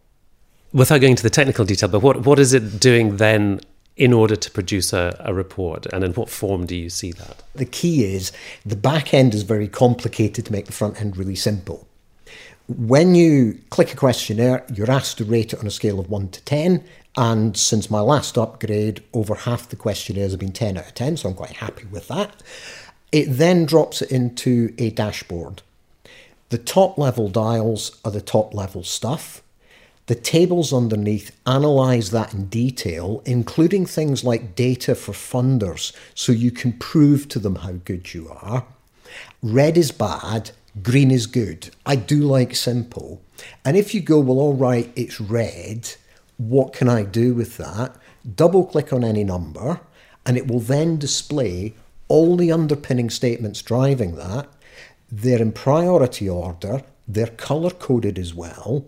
Without 0.73 0.99
going 0.99 1.11
into 1.11 1.23
the 1.23 1.29
technical 1.29 1.65
detail, 1.65 1.89
but 1.89 2.01
what, 2.01 2.25
what 2.25 2.39
is 2.39 2.53
it 2.53 2.79
doing 2.79 3.17
then 3.17 3.61
in 3.95 4.13
order 4.13 4.35
to 4.35 4.51
produce 4.51 4.93
a, 4.93 5.15
a, 5.19 5.33
report? 5.33 5.85
And 5.87 6.03
in 6.03 6.13
what 6.13 6.29
form 6.29 6.65
do 6.65 6.75
you 6.75 6.89
see 6.89 7.11
that? 7.13 7.43
The 7.55 7.65
key 7.65 8.03
is 8.03 8.31
the 8.65 8.75
back 8.75 9.13
end 9.13 9.33
is 9.33 9.43
very 9.43 9.67
complicated 9.67 10.45
to 10.45 10.51
make 10.51 10.65
the 10.65 10.73
front 10.73 10.99
end 10.99 11.17
really 11.17 11.35
simple. 11.35 11.87
When 12.67 13.15
you 13.15 13.59
click 13.69 13.93
a 13.93 13.95
questionnaire, 13.95 14.65
you're 14.73 14.91
asked 14.91 15.19
to 15.19 15.23
rate 15.23 15.53
it 15.53 15.59
on 15.59 15.67
a 15.67 15.71
scale 15.71 15.99
of 15.99 16.09
1 16.09 16.29
to 16.29 16.41
10. 16.43 16.83
And 17.17 17.57
since 17.57 17.89
my 17.89 17.99
last 17.99 18.37
upgrade, 18.37 19.03
over 19.11 19.33
half 19.33 19.67
the 19.67 19.75
questionnaires 19.75 20.31
have 20.31 20.39
been 20.39 20.53
10 20.53 20.77
out 20.77 20.85
of 20.85 20.93
10, 20.93 21.17
so 21.17 21.29
I'm 21.29 21.35
quite 21.35 21.57
happy 21.57 21.85
with 21.87 22.07
that. 22.09 22.43
It 23.11 23.25
then 23.25 23.65
drops 23.65 24.03
it 24.03 24.11
into 24.11 24.73
a 24.77 24.91
dashboard. 24.91 25.63
The 26.49 26.59
top 26.59 26.97
level 26.97 27.27
dials 27.27 27.99
are 28.05 28.11
the 28.11 28.21
top 28.21 28.53
level 28.53 28.83
stuff. 28.83 29.41
The 30.05 30.15
tables 30.15 30.71
underneath 30.71 31.35
analyze 31.45 32.11
that 32.11 32.33
in 32.33 32.45
detail, 32.47 33.21
including 33.25 33.85
things 33.85 34.23
like 34.23 34.55
data 34.55 34.93
for 34.93 35.11
funders, 35.11 35.93
so 36.13 36.31
you 36.31 36.51
can 36.51 36.71
prove 36.73 37.27
to 37.29 37.39
them 37.39 37.55
how 37.55 37.73
good 37.83 38.13
you 38.13 38.29
are. 38.29 38.65
Red 39.41 39.75
is 39.75 39.91
bad, 39.91 40.51
green 40.83 41.11
is 41.11 41.25
good. 41.25 41.71
I 41.85 41.95
do 41.95 42.19
like 42.19 42.55
simple. 42.55 43.21
And 43.65 43.75
if 43.75 43.93
you 43.95 44.01
go, 44.01 44.19
well, 44.19 44.39
all 44.39 44.53
right, 44.53 44.91
it's 44.95 45.19
red, 45.19 45.95
what 46.37 46.73
can 46.73 46.87
I 46.87 47.03
do 47.03 47.33
with 47.33 47.57
that? 47.57 47.95
Double 48.35 48.65
click 48.65 48.93
on 48.93 49.03
any 49.03 49.23
number, 49.23 49.81
and 50.25 50.37
it 50.37 50.47
will 50.47 50.59
then 50.59 50.97
display 50.97 51.73
all 52.07 52.37
the 52.37 52.51
underpinning 52.51 53.09
statements 53.09 53.61
driving 53.61 54.15
that. 54.15 54.47
They're 55.11 55.41
in 55.41 55.51
priority 55.51 56.29
order, 56.29 56.83
they're 57.07 57.27
color 57.27 57.71
coded 57.71 58.17
as 58.17 58.33
well 58.33 58.85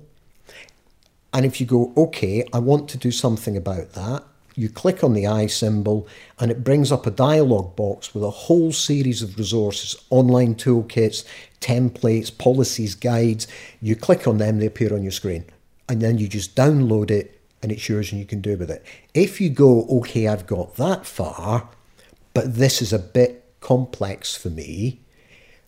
and 1.33 1.45
if 1.45 1.59
you 1.59 1.67
go, 1.67 1.93
okay, 1.95 2.43
I 2.53 2.59
want 2.59 2.89
to 2.89 2.97
do 2.97 3.11
something 3.11 3.55
about 3.55 3.93
that, 3.93 4.23
you 4.55 4.67
click 4.67 5.03
on 5.03 5.13
the 5.13 5.27
I 5.27 5.45
symbol 5.45 6.07
and 6.39 6.51
it 6.51 6.63
brings 6.63 6.91
up 6.91 7.05
a 7.05 7.11
dialog 7.11 7.75
box 7.75 8.13
with 8.13 8.23
a 8.23 8.29
whole 8.29 8.71
series 8.71 9.21
of 9.21 9.37
resources 9.37 9.95
online 10.09 10.55
toolkits, 10.55 11.23
templates, 11.61 12.35
policies, 12.35 12.95
guides. 12.95 13.47
You 13.79 13.95
click 13.95 14.27
on 14.27 14.37
them, 14.37 14.59
they 14.59 14.65
appear 14.65 14.93
on 14.93 15.03
your 15.03 15.11
screen. 15.11 15.45
And 15.87 16.01
then 16.01 16.17
you 16.17 16.27
just 16.27 16.55
download 16.55 17.09
it 17.11 17.38
and 17.61 17.71
it's 17.71 17.87
yours 17.89 18.11
and 18.11 18.19
you 18.19 18.25
can 18.25 18.41
do 18.41 18.57
with 18.57 18.71
it. 18.71 18.85
If 19.13 19.41
you 19.41 19.49
go, 19.49 19.85
okay, 19.89 20.27
I've 20.27 20.47
got 20.47 20.75
that 20.75 21.05
far, 21.05 21.69
but 22.33 22.55
this 22.55 22.81
is 22.81 22.93
a 22.93 22.99
bit 22.99 23.45
complex 23.59 24.35
for 24.35 24.49
me, 24.49 25.01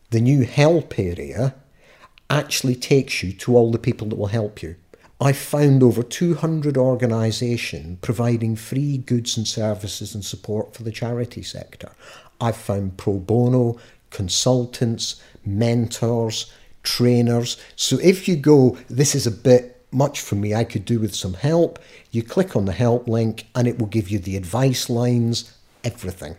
the 0.10 0.21
new 0.21 0.43
help 0.43 0.97
area 0.97 1.56
actually 2.30 2.75
takes 2.75 3.23
you 3.23 3.34
to 3.34 3.56
all 3.56 3.71
the 3.71 3.77
people 3.77 4.08
that 4.08 4.15
will 4.15 4.27
help 4.27 4.62
you. 4.62 4.75
I 5.19 5.34
found 5.34 5.84
over 5.84 6.01
200 6.01 6.77
organisations 6.77 7.99
providing 8.01 8.56
free 8.56 8.97
goods 8.97 9.38
and 9.38 9.47
services 9.47 10.15
and 10.15 10.25
support 10.25 10.73
for 10.73 10.84
the 10.84 10.91
charity 10.91 11.43
sector. 11.43 11.91
I've 12.39 12.58
found 12.58 12.97
pro 12.97 13.19
bono, 13.19 13.77
consultants, 14.10 15.21
mentors, 15.45 16.51
trainers. 16.82 17.58
So 17.75 17.99
if 18.01 18.27
you 18.27 18.36
go, 18.36 18.77
this 18.89 19.13
is 19.13 19.27
a 19.27 19.32
bit 19.32 19.70
much 19.91 20.21
for 20.21 20.36
me, 20.36 20.54
I 20.56 20.63
could 20.63 20.86
do 20.86 20.99
with 20.99 21.13
some 21.13 21.34
help, 21.34 21.80
you 22.12 22.23
click 22.23 22.56
on 22.56 22.65
the 22.65 22.71
help 22.71 23.08
link 23.08 23.47
and 23.56 23.67
it 23.67 23.77
will 23.77 23.88
give 23.88 24.10
you 24.10 24.19
the 24.19 24.38
advice 24.38 24.89
lines, 24.89 25.54
everything. 25.84 26.36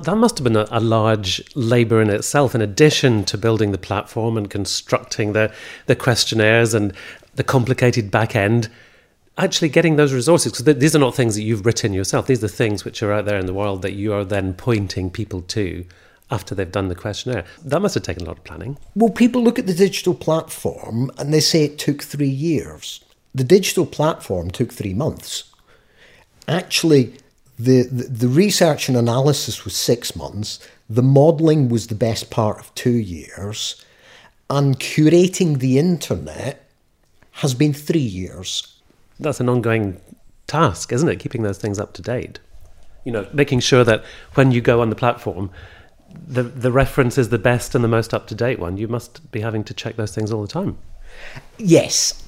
That 0.00 0.16
must 0.16 0.38
have 0.38 0.44
been 0.44 0.56
a, 0.56 0.66
a, 0.70 0.80
large 0.80 1.42
labour 1.54 2.00
in 2.00 2.10
itself, 2.10 2.54
in 2.54 2.60
addition 2.60 3.24
to 3.26 3.38
building 3.38 3.70
the 3.70 3.78
platform 3.78 4.36
and 4.36 4.50
constructing 4.50 5.32
the, 5.32 5.52
the 5.86 5.94
questionnaires 5.94 6.74
and 6.74 6.92
the 7.34 7.44
complicated 7.44 8.10
back 8.10 8.34
end, 8.34 8.68
actually 9.38 9.68
getting 9.68 9.96
those 9.96 10.12
resources. 10.12 10.52
Because 10.52 10.76
these 10.78 10.96
are 10.96 10.98
not 10.98 11.14
things 11.14 11.36
that 11.36 11.42
you've 11.42 11.64
written 11.64 11.92
yourself, 11.92 12.26
these 12.26 12.42
are 12.42 12.48
things 12.48 12.84
which 12.84 13.02
are 13.02 13.12
out 13.12 13.26
there 13.26 13.38
in 13.38 13.46
the 13.46 13.54
world 13.54 13.82
that 13.82 13.92
you 13.92 14.12
are 14.12 14.24
then 14.24 14.54
pointing 14.54 15.10
people 15.10 15.42
to 15.42 15.84
after 16.32 16.54
they've 16.54 16.72
done 16.72 16.88
the 16.88 16.94
questionnaire. 16.94 17.44
That 17.62 17.82
must 17.82 17.94
have 17.94 18.02
taken 18.02 18.24
a 18.24 18.26
lot 18.26 18.38
of 18.38 18.44
planning. 18.44 18.78
Well, 18.96 19.10
people 19.10 19.42
look 19.42 19.58
at 19.58 19.66
the 19.66 19.74
digital 19.74 20.14
platform 20.14 21.10
and 21.18 21.32
they 21.32 21.40
say 21.40 21.64
it 21.64 21.78
took 21.78 22.02
three 22.02 22.26
years. 22.26 23.04
The 23.34 23.44
digital 23.44 23.86
platform 23.86 24.50
took 24.50 24.72
three 24.72 24.94
months. 24.94 25.44
Actually, 26.48 27.14
the, 27.58 27.82
the, 27.82 28.04
the 28.04 28.28
research 28.28 28.88
and 28.88 28.96
analysis 28.96 29.64
was 29.64 29.76
six 29.76 30.16
months. 30.16 30.66
The 30.88 31.02
modelling 31.02 31.68
was 31.68 31.86
the 31.86 31.94
best 31.94 32.30
part 32.30 32.58
of 32.58 32.74
two 32.74 32.96
years. 32.96 33.84
And 34.48 34.80
curating 34.80 35.58
the 35.58 35.78
internet 35.78 36.66
has 37.32 37.54
been 37.54 37.72
three 37.72 38.00
years. 38.00 38.80
That's 39.20 39.40
an 39.40 39.48
ongoing 39.48 40.00
task, 40.46 40.92
isn't 40.92 41.08
it? 41.08 41.20
Keeping 41.20 41.42
those 41.42 41.58
things 41.58 41.78
up 41.78 41.92
to 41.94 42.02
date. 42.02 42.38
You 43.04 43.12
know, 43.12 43.26
making 43.32 43.60
sure 43.60 43.84
that 43.84 44.04
when 44.34 44.50
you 44.50 44.60
go 44.60 44.80
on 44.80 44.90
the 44.90 44.96
platform, 44.96 45.50
the 46.26 46.42
the 46.42 46.72
reference 46.72 47.18
is 47.18 47.28
the 47.28 47.38
best 47.38 47.74
and 47.74 47.82
the 47.82 47.88
most 47.88 48.14
up 48.14 48.26
to 48.28 48.34
date 48.34 48.58
one. 48.58 48.76
You 48.76 48.88
must 48.88 49.30
be 49.30 49.40
having 49.40 49.64
to 49.64 49.74
check 49.74 49.96
those 49.96 50.14
things 50.14 50.32
all 50.32 50.42
the 50.42 50.48
time. 50.48 50.78
Yes, 51.58 52.26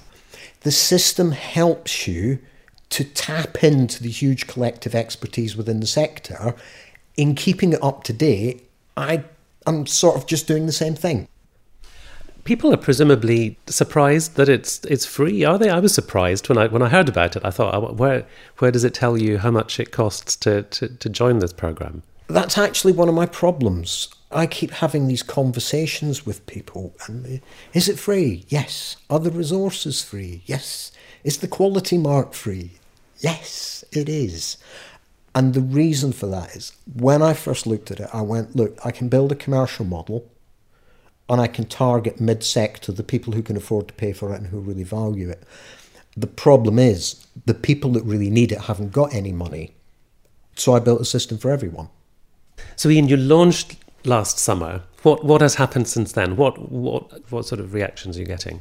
the 0.60 0.70
system 0.70 1.32
helps 1.32 2.06
you 2.06 2.38
to 2.90 3.04
tap 3.04 3.64
into 3.64 4.02
the 4.02 4.10
huge 4.10 4.46
collective 4.46 4.94
expertise 4.94 5.56
within 5.56 5.80
the 5.80 5.86
sector. 5.86 6.54
In 7.16 7.34
keeping 7.34 7.72
it 7.72 7.82
up 7.82 8.04
to 8.04 8.12
date, 8.12 8.68
I 8.96 9.24
am 9.66 9.86
sort 9.86 10.16
of 10.16 10.26
just 10.26 10.46
doing 10.46 10.66
the 10.66 10.72
same 10.72 10.94
thing 10.94 11.28
people 12.44 12.72
are 12.72 12.78
presumably 12.78 13.58
surprised 13.66 14.36
that 14.36 14.48
it's 14.48 14.84
it's 14.84 15.04
free, 15.04 15.44
are 15.44 15.58
they? 15.58 15.70
I 15.70 15.80
was 15.80 15.94
surprised 15.94 16.48
when 16.48 16.58
I 16.58 16.66
when 16.68 16.82
I 16.82 16.88
heard 16.88 17.08
about 17.08 17.36
it. 17.36 17.44
I 17.44 17.50
thought, 17.50 17.74
oh, 17.74 17.92
where 17.92 18.26
where 18.58 18.70
does 18.70 18.84
it 18.84 18.94
tell 18.94 19.16
you 19.16 19.38
how 19.38 19.50
much 19.50 19.80
it 19.80 19.90
costs 19.90 20.36
to, 20.36 20.62
to, 20.62 20.88
to 20.88 21.08
join 21.08 21.38
this 21.40 21.52
program? 21.52 22.02
That's 22.26 22.56
actually 22.56 22.92
one 22.92 23.08
of 23.08 23.14
my 23.14 23.26
problems. 23.26 24.08
I 24.30 24.46
keep 24.46 24.70
having 24.72 25.06
these 25.06 25.22
conversations 25.22 26.26
with 26.26 26.46
people, 26.46 26.94
and 27.06 27.40
is 27.72 27.88
it 27.88 27.98
free? 27.98 28.44
Yes. 28.48 28.96
Are 29.08 29.20
the 29.20 29.30
resources 29.30 30.02
free? 30.02 30.42
Yes. 30.46 30.90
Is 31.22 31.38
the 31.38 31.48
quality 31.48 31.98
mark 31.98 32.34
free? 32.34 32.72
Yes, 33.18 33.84
it 33.92 34.08
is. 34.08 34.56
And 35.34 35.54
the 35.54 35.60
reason 35.60 36.12
for 36.12 36.26
that 36.26 36.54
is 36.54 36.72
when 36.94 37.22
I 37.22 37.32
first 37.32 37.66
looked 37.66 37.90
at 37.90 38.00
it, 38.00 38.08
I 38.12 38.22
went, 38.22 38.54
look, 38.54 38.78
I 38.84 38.90
can 38.90 39.08
build 39.08 39.32
a 39.32 39.36
commercial 39.36 39.84
model 39.84 40.30
and 41.28 41.40
I 41.40 41.46
can 41.46 41.64
target 41.64 42.20
mid 42.20 42.44
sector, 42.44 42.92
the 42.92 43.02
people 43.02 43.32
who 43.32 43.42
can 43.42 43.56
afford 43.56 43.88
to 43.88 43.94
pay 43.94 44.12
for 44.12 44.32
it 44.32 44.38
and 44.38 44.48
who 44.48 44.60
really 44.60 44.82
value 44.82 45.30
it. 45.30 45.42
The 46.16 46.26
problem 46.26 46.78
is 46.78 47.26
the 47.46 47.54
people 47.54 47.90
that 47.92 48.04
really 48.04 48.30
need 48.30 48.52
it 48.52 48.62
haven't 48.62 48.92
got 48.92 49.14
any 49.14 49.32
money. 49.32 49.74
So 50.54 50.74
I 50.74 50.78
built 50.78 51.00
a 51.00 51.04
system 51.04 51.38
for 51.38 51.50
everyone. 51.50 51.88
So 52.76 52.88
Ian, 52.88 53.08
you 53.08 53.16
launched 53.16 53.76
last 54.04 54.38
summer. 54.38 54.82
What 55.02 55.24
what 55.24 55.40
has 55.40 55.56
happened 55.56 55.88
since 55.88 56.12
then? 56.12 56.36
What 56.36 56.70
what 56.70 57.30
what 57.30 57.46
sort 57.46 57.60
of 57.60 57.74
reactions 57.74 58.16
are 58.16 58.20
you 58.20 58.26
getting? 58.26 58.60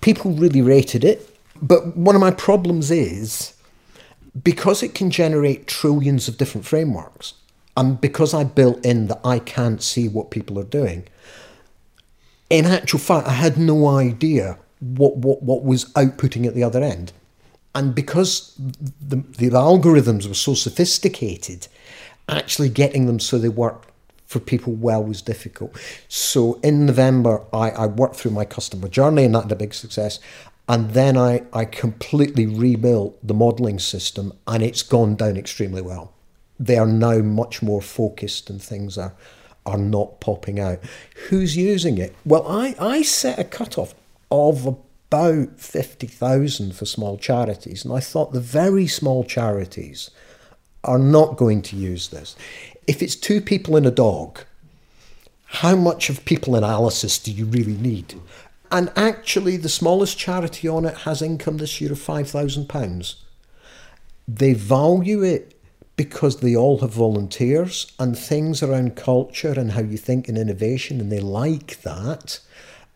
People 0.00 0.32
really 0.32 0.60
rated 0.60 1.04
it, 1.04 1.36
but 1.62 1.96
one 1.96 2.14
of 2.14 2.20
my 2.20 2.30
problems 2.30 2.90
is 2.90 3.54
because 4.42 4.82
it 4.82 4.94
can 4.94 5.10
generate 5.10 5.66
trillions 5.66 6.28
of 6.28 6.36
different 6.36 6.66
frameworks, 6.66 7.34
and 7.76 8.00
because 8.00 8.34
I 8.34 8.44
built 8.44 8.84
in 8.84 9.06
that 9.06 9.20
I 9.24 9.38
can't 9.38 9.82
see 9.82 10.08
what 10.08 10.30
people 10.30 10.58
are 10.58 10.64
doing, 10.64 11.06
in 12.50 12.66
actual 12.66 12.98
fact, 12.98 13.26
I 13.26 13.32
had 13.32 13.56
no 13.56 13.86
idea 13.86 14.58
what, 14.80 15.16
what, 15.16 15.42
what 15.42 15.64
was 15.64 15.86
outputting 15.92 16.46
at 16.46 16.54
the 16.54 16.64
other 16.64 16.82
end. 16.82 17.12
And 17.74 17.94
because 17.94 18.54
the, 18.58 19.16
the 19.16 19.50
algorithms 19.50 20.26
were 20.26 20.34
so 20.34 20.54
sophisticated, 20.54 21.68
actually 22.28 22.68
getting 22.68 23.06
them 23.06 23.20
so 23.20 23.38
they 23.38 23.48
worked 23.48 23.88
for 24.28 24.40
people 24.40 24.74
well 24.74 25.02
was 25.02 25.22
difficult. 25.22 25.74
So 26.06 26.60
in 26.62 26.84
November, 26.84 27.44
I, 27.50 27.70
I 27.70 27.86
worked 27.86 28.16
through 28.16 28.32
my 28.32 28.44
customer 28.44 28.86
journey, 28.88 29.24
and 29.24 29.34
that 29.34 29.44
had 29.44 29.52
a 29.52 29.56
big 29.56 29.72
success. 29.72 30.20
And 30.68 30.90
then 30.90 31.16
I, 31.16 31.44
I 31.54 31.64
completely 31.64 32.46
rebuilt 32.46 33.26
the 33.26 33.32
modelling 33.32 33.78
system, 33.78 34.34
and 34.46 34.62
it's 34.62 34.82
gone 34.82 35.16
down 35.16 35.38
extremely 35.38 35.80
well. 35.80 36.12
They 36.60 36.76
are 36.76 36.86
now 36.86 37.18
much 37.20 37.62
more 37.62 37.80
focused, 37.80 38.50
and 38.50 38.60
things 38.60 38.98
are, 38.98 39.14
are 39.64 39.78
not 39.78 40.20
popping 40.20 40.60
out. 40.60 40.80
Who's 41.30 41.56
using 41.56 41.96
it? 41.96 42.14
Well, 42.26 42.46
I, 42.46 42.74
I 42.78 43.02
set 43.02 43.38
a 43.38 43.44
cutoff 43.44 43.94
of 44.30 44.66
about 44.66 45.58
50,000 45.58 46.76
for 46.76 46.84
small 46.84 47.16
charities, 47.16 47.82
and 47.82 47.94
I 47.94 48.00
thought 48.00 48.34
the 48.34 48.40
very 48.40 48.86
small 48.86 49.24
charities 49.24 50.10
are 50.84 50.98
not 50.98 51.36
going 51.36 51.62
to 51.62 51.76
use 51.76 52.08
this. 52.08 52.36
If 52.86 53.02
it's 53.02 53.16
two 53.16 53.40
people 53.40 53.76
and 53.76 53.86
a 53.86 53.90
dog, 53.90 54.40
how 55.44 55.76
much 55.76 56.10
of 56.10 56.24
people 56.24 56.54
analysis 56.54 57.18
do 57.18 57.32
you 57.32 57.46
really 57.46 57.76
need? 57.76 58.14
And 58.70 58.92
actually, 58.96 59.56
the 59.56 59.68
smallest 59.68 60.18
charity 60.18 60.68
on 60.68 60.84
it 60.84 60.98
has 60.98 61.22
income 61.22 61.56
this 61.56 61.80
year 61.80 61.92
of 61.92 61.98
£5,000. 61.98 63.14
They 64.26 64.52
value 64.52 65.22
it 65.22 65.54
because 65.96 66.40
they 66.40 66.54
all 66.54 66.78
have 66.78 66.92
volunteers 66.92 67.90
and 67.98 68.16
things 68.16 68.62
around 68.62 68.94
culture 68.94 69.54
and 69.56 69.72
how 69.72 69.80
you 69.80 69.96
think 69.96 70.28
and 70.28 70.38
innovation, 70.38 71.00
and 71.00 71.10
they 71.10 71.18
like 71.20 71.80
that. 71.80 72.40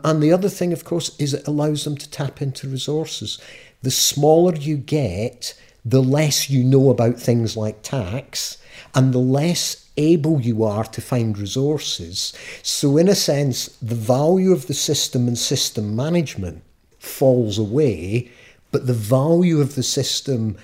And 0.04 0.22
the 0.22 0.32
other 0.32 0.48
thing, 0.48 0.72
of 0.72 0.84
course, 0.84 1.16
is 1.18 1.32
it 1.32 1.48
allows 1.48 1.84
them 1.84 1.96
to 1.96 2.10
tap 2.10 2.42
into 2.42 2.68
resources. 2.68 3.40
The 3.82 3.90
smaller 3.90 4.54
you 4.54 4.76
get, 4.76 5.54
the 5.84 6.02
less 6.02 6.48
you 6.48 6.62
know 6.62 6.90
about 6.90 7.18
things 7.18 7.56
like 7.56 7.82
tax 7.82 8.58
and 8.94 9.12
the 9.12 9.18
less 9.18 9.88
able 9.96 10.40
you 10.40 10.64
are 10.64 10.84
to 10.84 11.00
find 11.00 11.36
resources. 11.36 12.32
So, 12.62 12.96
in 12.96 13.08
a 13.08 13.14
sense, 13.14 13.66
the 13.80 13.94
value 13.94 14.52
of 14.52 14.66
the 14.66 14.74
system 14.74 15.28
and 15.28 15.36
system 15.36 15.94
management 15.94 16.62
falls 16.98 17.58
away, 17.58 18.30
but 18.70 18.86
the 18.86 18.94
value 18.94 19.60
of 19.60 19.74
the 19.74 19.82
system 19.82 20.56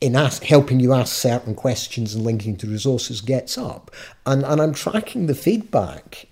in 0.00 0.14
ask, 0.14 0.44
helping 0.44 0.80
you 0.80 0.92
ask 0.92 1.14
certain 1.14 1.54
questions 1.54 2.14
and 2.14 2.24
linking 2.24 2.56
to 2.56 2.68
resources 2.68 3.20
gets 3.20 3.58
up. 3.58 3.90
And, 4.26 4.44
and 4.44 4.60
I'm 4.60 4.72
tracking 4.72 5.26
the 5.26 5.34
feedback, 5.34 6.28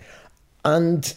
and 0.65 1.15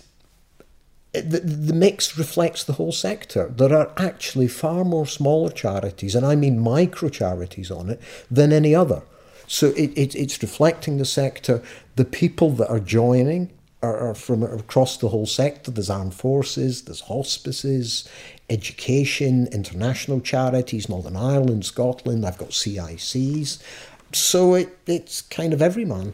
the, 1.13 1.39
the 1.39 1.73
mix 1.73 2.17
reflects 2.17 2.63
the 2.63 2.73
whole 2.73 2.91
sector. 2.91 3.47
There 3.47 3.75
are 3.75 3.91
actually 3.97 4.47
far 4.47 4.85
more 4.85 5.07
smaller 5.07 5.49
charities, 5.49 6.15
and 6.15 6.25
I 6.25 6.35
mean 6.35 6.59
micro 6.59 7.09
charities 7.09 7.71
on 7.71 7.89
it, 7.89 7.99
than 8.29 8.53
any 8.53 8.75
other. 8.75 9.01
So 9.47 9.69
it, 9.69 9.91
it, 9.97 10.15
it's 10.15 10.41
reflecting 10.41 10.97
the 10.97 11.05
sector. 11.05 11.63
The 11.95 12.05
people 12.05 12.51
that 12.51 12.69
are 12.69 12.79
joining 12.79 13.49
are, 13.81 14.09
are 14.09 14.13
from 14.13 14.43
across 14.43 14.97
the 14.97 15.09
whole 15.09 15.25
sector. 15.25 15.71
There's 15.71 15.89
armed 15.89 16.13
forces, 16.13 16.83
there's 16.83 17.01
hospices, 17.01 18.07
education, 18.49 19.47
international 19.51 20.21
charities, 20.21 20.89
Northern 20.89 21.15
Ireland, 21.15 21.65
Scotland. 21.65 22.25
I've 22.25 22.37
got 22.37 22.49
CICs. 22.49 23.59
So 24.13 24.53
it, 24.53 24.77
it's 24.85 25.23
kind 25.23 25.53
of 25.53 25.61
everyman. 25.61 26.13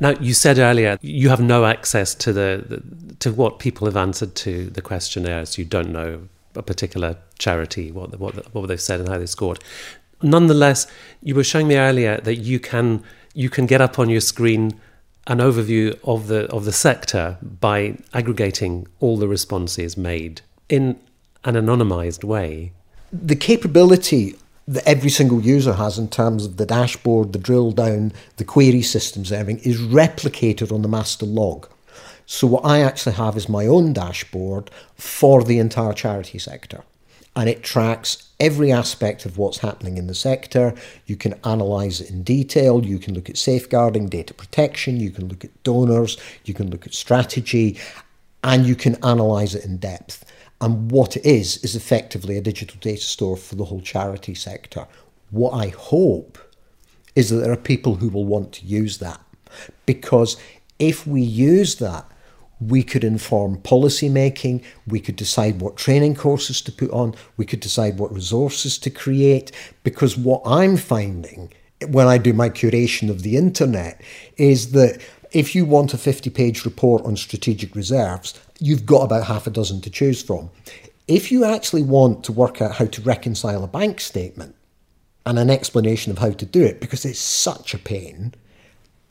Now, 0.00 0.10
you 0.10 0.34
said 0.34 0.58
earlier 0.58 0.98
you 1.00 1.28
have 1.28 1.40
no 1.40 1.64
access 1.64 2.14
to 2.16 2.32
the, 2.32 2.64
the, 2.68 3.14
to 3.16 3.32
what 3.32 3.58
people 3.58 3.86
have 3.86 3.96
answered 3.96 4.34
to 4.36 4.68
the 4.70 4.82
questionnaires. 4.82 5.56
You 5.56 5.64
don't 5.64 5.90
know 5.90 6.28
a 6.56 6.62
particular 6.62 7.16
charity, 7.38 7.90
what 7.90 8.18
what 8.18 8.54
what 8.54 8.68
they've 8.68 8.80
said 8.80 9.00
and 9.00 9.08
how 9.08 9.18
they 9.18 9.26
scored. 9.26 9.58
Nonetheless, 10.22 10.86
you 11.22 11.34
were 11.34 11.44
showing 11.44 11.68
me 11.68 11.76
earlier 11.76 12.18
that 12.20 12.36
you 12.36 12.60
can 12.60 13.02
you 13.34 13.50
can 13.50 13.66
get 13.66 13.80
up 13.80 13.98
on 13.98 14.08
your 14.08 14.20
screen 14.20 14.80
an 15.26 15.38
overview 15.38 15.98
of 16.04 16.28
the 16.28 16.46
of 16.50 16.64
the 16.64 16.72
sector 16.72 17.38
by 17.42 17.96
aggregating 18.12 18.86
all 19.00 19.16
the 19.16 19.28
responses 19.28 19.96
made 19.96 20.42
in 20.68 20.98
an 21.44 21.54
anonymized 21.54 22.24
way. 22.24 22.72
The 23.12 23.36
capability 23.36 24.34
that 24.66 24.86
every 24.88 25.10
single 25.10 25.40
user 25.40 25.74
has 25.74 25.98
in 25.98 26.08
terms 26.08 26.46
of 26.46 26.56
the 26.56 26.66
dashboard, 26.66 27.32
the 27.32 27.38
drill 27.38 27.72
down, 27.72 28.12
the 28.36 28.44
query 28.44 28.82
systems, 28.82 29.30
everything 29.30 29.62
is 29.64 29.80
replicated 29.80 30.72
on 30.72 30.82
the 30.82 30.88
master 30.88 31.26
log. 31.26 31.68
So 32.26 32.46
what 32.46 32.64
I 32.64 32.80
actually 32.80 33.16
have 33.16 33.36
is 33.36 33.48
my 33.48 33.66
own 33.66 33.92
dashboard 33.92 34.70
for 34.96 35.42
the 35.42 35.58
entire 35.58 35.92
charity 35.92 36.38
sector. 36.38 36.82
And 37.36 37.48
it 37.48 37.62
tracks 37.62 38.28
every 38.38 38.70
aspect 38.70 39.26
of 39.26 39.36
what's 39.36 39.58
happening 39.58 39.98
in 39.98 40.06
the 40.06 40.14
sector. 40.14 40.74
You 41.06 41.16
can 41.16 41.34
analyze 41.44 42.00
it 42.00 42.10
in 42.10 42.22
detail. 42.22 42.84
You 42.84 42.98
can 42.98 43.12
look 43.14 43.28
at 43.28 43.36
safeguarding, 43.36 44.08
data 44.08 44.32
protection. 44.32 45.00
You 45.00 45.10
can 45.10 45.28
look 45.28 45.44
at 45.44 45.62
donors. 45.64 46.16
You 46.44 46.54
can 46.54 46.70
look 46.70 46.86
at 46.86 46.94
strategy. 46.94 47.76
And 48.44 48.64
you 48.64 48.76
can 48.76 48.94
analyze 49.04 49.54
it 49.54 49.64
in 49.64 49.78
depth. 49.78 50.24
And 50.60 50.90
what 50.90 51.16
it 51.16 51.26
is, 51.26 51.58
is 51.58 51.76
effectively 51.76 52.38
a 52.38 52.40
digital 52.40 52.78
data 52.80 53.02
store 53.02 53.36
for 53.36 53.54
the 53.56 53.66
whole 53.66 53.80
charity 53.80 54.34
sector. 54.34 54.86
What 55.30 55.50
I 55.50 55.68
hope 55.68 56.38
is 57.14 57.30
that 57.30 57.36
there 57.36 57.52
are 57.52 57.56
people 57.56 57.96
who 57.96 58.08
will 58.08 58.24
want 58.24 58.52
to 58.54 58.66
use 58.66 58.98
that. 58.98 59.20
Because 59.86 60.36
if 60.78 61.06
we 61.06 61.22
use 61.22 61.76
that, 61.76 62.10
we 62.60 62.82
could 62.82 63.04
inform 63.04 63.58
policy 63.58 64.08
making, 64.08 64.62
we 64.86 65.00
could 65.00 65.16
decide 65.16 65.60
what 65.60 65.76
training 65.76 66.14
courses 66.14 66.60
to 66.62 66.72
put 66.72 66.90
on, 66.90 67.14
we 67.36 67.44
could 67.44 67.60
decide 67.60 67.98
what 67.98 68.12
resources 68.12 68.78
to 68.78 68.90
create. 68.90 69.52
Because 69.82 70.16
what 70.16 70.42
I'm 70.44 70.76
finding 70.76 71.52
when 71.88 72.06
I 72.06 72.18
do 72.18 72.32
my 72.32 72.48
curation 72.48 73.10
of 73.10 73.22
the 73.22 73.36
internet 73.36 74.00
is 74.36 74.72
that 74.72 75.00
if 75.32 75.54
you 75.54 75.64
want 75.64 75.92
a 75.92 75.98
50 75.98 76.30
page 76.30 76.64
report 76.64 77.04
on 77.04 77.16
strategic 77.16 77.74
reserves, 77.74 78.40
you've 78.58 78.86
got 78.86 79.02
about 79.02 79.24
half 79.24 79.46
a 79.46 79.50
dozen 79.50 79.80
to 79.82 79.90
choose 79.90 80.22
from. 80.22 80.50
If 81.06 81.30
you 81.30 81.44
actually 81.44 81.82
want 81.82 82.24
to 82.24 82.32
work 82.32 82.62
out 82.62 82.72
how 82.72 82.86
to 82.86 83.02
reconcile 83.02 83.62
a 83.62 83.68
bank 83.68 84.00
statement 84.00 84.54
and 85.26 85.38
an 85.38 85.50
explanation 85.50 86.12
of 86.12 86.18
how 86.18 86.30
to 86.30 86.46
do 86.46 86.62
it, 86.62 86.80
because 86.80 87.04
it's 87.04 87.18
such 87.18 87.74
a 87.74 87.78
pain, 87.78 88.34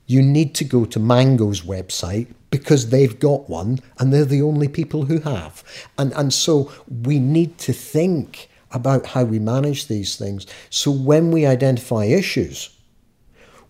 you 0.05 0.21
need 0.21 0.53
to 0.55 0.63
go 0.63 0.85
to 0.85 0.99
Mango's 0.99 1.61
website 1.61 2.27
because 2.49 2.89
they've 2.89 3.19
got 3.19 3.49
one 3.49 3.79
and 3.99 4.13
they're 4.13 4.25
the 4.25 4.41
only 4.41 4.67
people 4.67 5.05
who 5.05 5.19
have. 5.19 5.63
And, 5.97 6.13
and 6.13 6.33
so 6.33 6.71
we 7.03 7.19
need 7.19 7.57
to 7.59 7.73
think 7.73 8.49
about 8.71 9.05
how 9.05 9.23
we 9.23 9.39
manage 9.39 9.87
these 9.87 10.15
things. 10.15 10.45
So 10.69 10.91
when 10.91 11.31
we 11.31 11.45
identify 11.45 12.05
issues, 12.05 12.69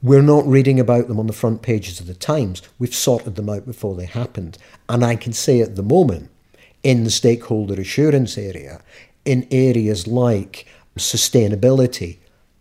we're 0.04 0.22
not 0.22 0.46
reading 0.46 0.82
about 0.82 1.08
them 1.08 1.18
on 1.18 1.28
the 1.28 1.34
front 1.34 1.62
pages 1.62 2.02
of 2.02 2.08
the 2.08 2.13
Times. 2.13 2.62
We've 2.78 2.94
sorted 2.94 3.36
them 3.36 3.50
out 3.50 3.66
before 3.66 3.96
they 3.96 4.06
happened. 4.06 4.58
And 4.89 5.04
I 5.04 5.16
can 5.16 5.32
say 5.32 5.62
at 5.62 5.78
the 5.78 5.82
moment, 5.82 6.30
in 6.84 7.06
the 7.06 7.10
stakeholder 7.10 7.80
assurance 7.80 8.38
area, 8.38 8.82
in 9.24 9.48
areas 9.50 10.06
like 10.06 10.68
sustainability, 10.98 12.18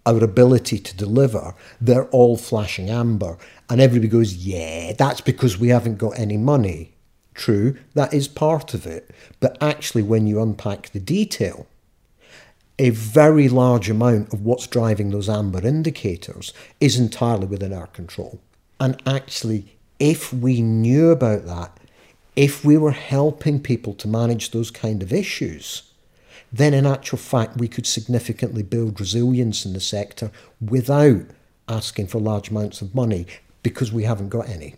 our 0.06 0.22
ability 0.22 0.78
to 0.78 0.96
deliver, 0.96 1.56
they're 1.80 2.06
all 2.10 2.36
flashing 2.36 2.88
amber. 2.88 3.36
And 3.68 3.80
everybody 3.80 4.08
goes, 4.08 4.36
yeah, 4.36 4.92
that's 4.92 5.20
because 5.20 5.58
we 5.58 5.68
haven't 5.68 5.98
got 5.98 6.16
any 6.16 6.36
money. 6.36 6.92
True, 7.34 7.76
that 7.94 8.14
is 8.14 8.28
part 8.28 8.72
of 8.72 8.86
it. 8.86 9.10
But 9.40 9.58
actually, 9.60 10.02
when 10.02 10.28
you 10.28 10.40
unpack 10.40 10.90
the 10.90 11.00
detail, 11.00 11.66
a 12.78 12.90
very 12.90 13.48
large 13.48 13.90
amount 13.90 14.32
of 14.32 14.44
what's 14.44 14.66
driving 14.66 15.10
those 15.10 15.28
amber 15.28 15.64
indicators 15.66 16.52
is 16.80 16.98
entirely 16.98 17.46
within 17.46 17.72
our 17.72 17.86
control. 17.88 18.40
And 18.80 19.00
actually, 19.06 19.76
if 19.98 20.32
we 20.32 20.62
knew 20.62 21.10
about 21.10 21.46
that, 21.46 21.78
if 22.34 22.64
we 22.64 22.76
were 22.76 22.92
helping 22.92 23.60
people 23.60 23.94
to 23.94 24.08
manage 24.08 24.50
those 24.50 24.70
kind 24.70 25.02
of 25.02 25.12
issues, 25.12 25.92
then 26.52 26.74
in 26.74 26.86
actual 26.86 27.18
fact 27.18 27.58
we 27.58 27.68
could 27.68 27.86
significantly 27.86 28.62
build 28.62 29.00
resilience 29.00 29.64
in 29.64 29.72
the 29.72 29.80
sector 29.80 30.30
without 30.60 31.22
asking 31.68 32.06
for 32.06 32.18
large 32.20 32.50
amounts 32.50 32.82
of 32.82 32.94
money 32.94 33.26
because 33.62 33.92
we 33.92 34.04
haven't 34.04 34.28
got 34.28 34.48
any. 34.48 34.74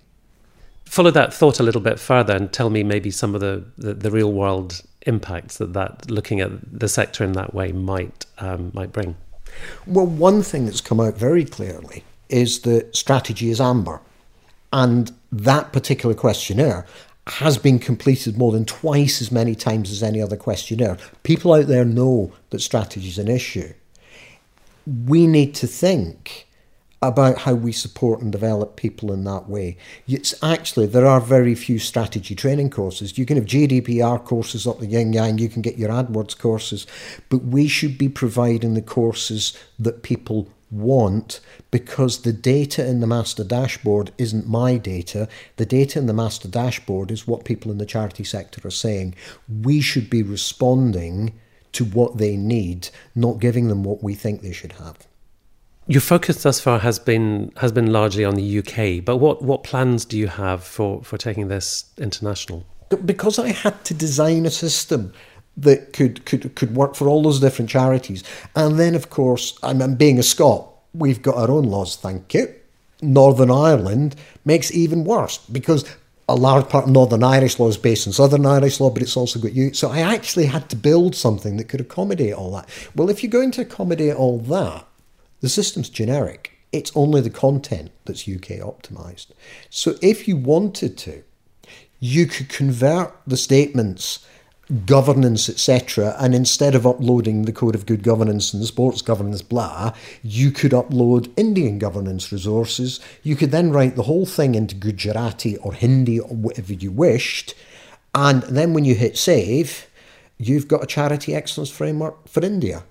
Follow 0.84 1.10
that 1.10 1.32
thought 1.32 1.58
a 1.58 1.62
little 1.62 1.80
bit 1.80 1.98
further 1.98 2.36
and 2.36 2.52
tell 2.52 2.70
me 2.70 2.82
maybe 2.82 3.10
some 3.10 3.34
of 3.34 3.40
the, 3.40 3.64
the, 3.78 3.94
the 3.94 4.10
real 4.10 4.32
world 4.32 4.82
impacts 5.04 5.58
that, 5.58 5.72
that 5.72 6.10
looking 6.10 6.40
at 6.40 6.50
the 6.78 6.88
sector 6.88 7.24
in 7.24 7.32
that 7.32 7.54
way 7.54 7.72
might 7.72 8.26
um, 8.38 8.70
might 8.74 8.92
bring? 8.92 9.16
Well, 9.86 10.06
one 10.06 10.42
thing 10.42 10.66
that's 10.66 10.80
come 10.80 11.00
out 11.00 11.16
very 11.16 11.44
clearly 11.44 12.04
is 12.28 12.60
that 12.60 12.94
strategy 12.96 13.50
is 13.50 13.60
amber, 13.60 14.00
and 14.72 15.12
that 15.30 15.72
particular 15.72 16.14
questionnaire 16.14 16.86
has 17.26 17.56
been 17.56 17.78
completed 17.78 18.36
more 18.36 18.52
than 18.52 18.64
twice 18.64 19.22
as 19.22 19.32
many 19.32 19.54
times 19.54 19.90
as 19.90 20.02
any 20.02 20.20
other 20.20 20.36
questionnaire. 20.36 20.98
People 21.22 21.54
out 21.54 21.66
there 21.66 21.84
know 21.84 22.32
that 22.50 22.60
strategy 22.60 23.08
is 23.08 23.18
an 23.18 23.28
issue. 23.28 23.72
We 24.86 25.26
need 25.26 25.54
to 25.56 25.66
think 25.66 26.46
about 27.08 27.38
how 27.38 27.54
we 27.54 27.72
support 27.72 28.20
and 28.20 28.32
develop 28.32 28.76
people 28.76 29.12
in 29.12 29.24
that 29.24 29.48
way. 29.48 29.76
It's 30.06 30.34
actually, 30.42 30.86
there 30.86 31.06
are 31.06 31.20
very 31.20 31.54
few 31.54 31.78
strategy 31.78 32.34
training 32.34 32.70
courses. 32.70 33.18
You 33.18 33.26
can 33.26 33.36
have 33.36 33.46
GDPR 33.46 34.24
courses 34.24 34.66
up 34.66 34.78
the 34.78 34.86
yin 34.86 35.12
yang, 35.12 35.38
you 35.38 35.48
can 35.48 35.62
get 35.62 35.78
your 35.78 35.90
AdWords 35.90 36.38
courses, 36.38 36.86
but 37.28 37.44
we 37.44 37.68
should 37.68 37.98
be 37.98 38.08
providing 38.08 38.74
the 38.74 38.82
courses 38.82 39.56
that 39.78 40.02
people 40.02 40.48
want 40.70 41.40
because 41.70 42.22
the 42.22 42.32
data 42.32 42.86
in 42.86 43.00
the 43.00 43.06
master 43.06 43.44
dashboard 43.44 44.10
isn't 44.18 44.48
my 44.48 44.76
data. 44.76 45.28
The 45.56 45.66
data 45.66 45.98
in 45.98 46.06
the 46.06 46.12
master 46.12 46.48
dashboard 46.48 47.10
is 47.10 47.26
what 47.26 47.44
people 47.44 47.70
in 47.70 47.78
the 47.78 47.86
charity 47.86 48.24
sector 48.24 48.66
are 48.66 48.70
saying. 48.70 49.14
We 49.48 49.80
should 49.80 50.10
be 50.10 50.22
responding 50.22 51.38
to 51.72 51.84
what 51.84 52.18
they 52.18 52.36
need, 52.36 52.88
not 53.14 53.40
giving 53.40 53.68
them 53.68 53.84
what 53.84 54.02
we 54.02 54.14
think 54.14 54.42
they 54.42 54.52
should 54.52 54.72
have. 54.72 55.06
Your 55.86 56.00
focus 56.00 56.42
thus 56.42 56.60
far 56.60 56.78
has 56.78 56.98
been 56.98 57.52
has 57.58 57.70
been 57.70 57.92
largely 57.92 58.24
on 58.24 58.36
the 58.36 58.58
UK, 58.58 59.04
but 59.04 59.18
what, 59.18 59.42
what 59.42 59.64
plans 59.64 60.06
do 60.06 60.16
you 60.16 60.28
have 60.28 60.64
for, 60.64 61.02
for 61.04 61.18
taking 61.18 61.48
this 61.48 61.84
international? 61.98 62.64
Because 63.04 63.38
I 63.38 63.52
had 63.52 63.84
to 63.84 63.94
design 63.94 64.46
a 64.46 64.50
system 64.50 65.12
that 65.58 65.92
could 65.92 66.24
could 66.24 66.54
could 66.54 66.74
work 66.74 66.94
for 66.94 67.06
all 67.06 67.22
those 67.22 67.38
different 67.38 67.70
charities, 67.70 68.24
and 68.56 68.78
then 68.78 68.94
of 68.94 69.10
course, 69.10 69.58
I'm 69.62 69.94
being 69.96 70.18
a 70.18 70.22
Scot, 70.22 70.66
we've 70.94 71.20
got 71.20 71.36
our 71.36 71.50
own 71.50 71.64
laws. 71.64 71.96
Thank 71.96 72.32
you. 72.32 72.54
Northern 73.02 73.50
Ireland 73.50 74.16
makes 74.46 74.72
even 74.72 75.04
worse 75.04 75.36
because 75.36 75.84
a 76.30 76.34
large 76.34 76.66
part 76.70 76.84
of 76.84 76.90
Northern 76.90 77.22
Irish 77.22 77.58
law 77.58 77.68
is 77.68 77.76
based 77.76 78.06
on 78.06 78.14
Southern 78.14 78.46
Irish 78.46 78.80
law, 78.80 78.88
but 78.88 79.02
it's 79.02 79.18
also 79.18 79.38
got 79.38 79.52
you. 79.52 79.74
So 79.74 79.90
I 79.90 80.00
actually 80.00 80.46
had 80.46 80.70
to 80.70 80.76
build 80.76 81.14
something 81.14 81.58
that 81.58 81.68
could 81.68 81.82
accommodate 81.82 82.32
all 82.32 82.52
that. 82.52 82.68
Well, 82.94 83.10
if 83.10 83.22
you're 83.22 83.30
going 83.30 83.50
to 83.52 83.60
accommodate 83.60 84.16
all 84.16 84.38
that, 84.38 84.86
the 85.44 85.50
system's 85.50 85.90
generic. 85.90 86.52
It's 86.72 86.90
only 86.94 87.20
the 87.20 87.28
content 87.28 87.90
that's 88.06 88.26
UK 88.26 88.64
optimized. 88.64 89.26
So 89.68 89.96
if 90.00 90.26
you 90.26 90.38
wanted 90.38 90.96
to, 90.96 91.22
you 92.00 92.24
could 92.24 92.48
convert 92.48 93.12
the 93.26 93.36
statements 93.36 94.26
governance, 94.86 95.50
etc. 95.50 96.16
And 96.18 96.34
instead 96.34 96.74
of 96.74 96.86
uploading 96.86 97.42
the 97.42 97.52
Code 97.52 97.74
of 97.74 97.84
Good 97.84 98.02
Governance 98.02 98.54
and 98.54 98.62
the 98.62 98.66
Sports 98.66 99.02
Governance, 99.02 99.42
blah, 99.42 99.92
you 100.22 100.50
could 100.50 100.72
upload 100.72 101.30
Indian 101.36 101.78
governance 101.78 102.32
resources. 102.32 102.98
You 103.22 103.36
could 103.36 103.50
then 103.50 103.70
write 103.70 103.96
the 103.96 104.04
whole 104.04 104.24
thing 104.24 104.54
into 104.54 104.74
Gujarati 104.74 105.58
or 105.58 105.74
Hindi 105.74 106.18
or 106.20 106.34
whatever 106.34 106.72
you 106.72 106.90
wished. 106.90 107.54
And 108.14 108.44
then 108.44 108.72
when 108.72 108.86
you 108.86 108.94
hit 108.94 109.18
save, 109.18 109.90
you've 110.38 110.68
got 110.68 110.82
a 110.82 110.86
charity 110.86 111.34
excellence 111.34 111.68
framework 111.68 112.28
for 112.28 112.42
India 112.42 112.84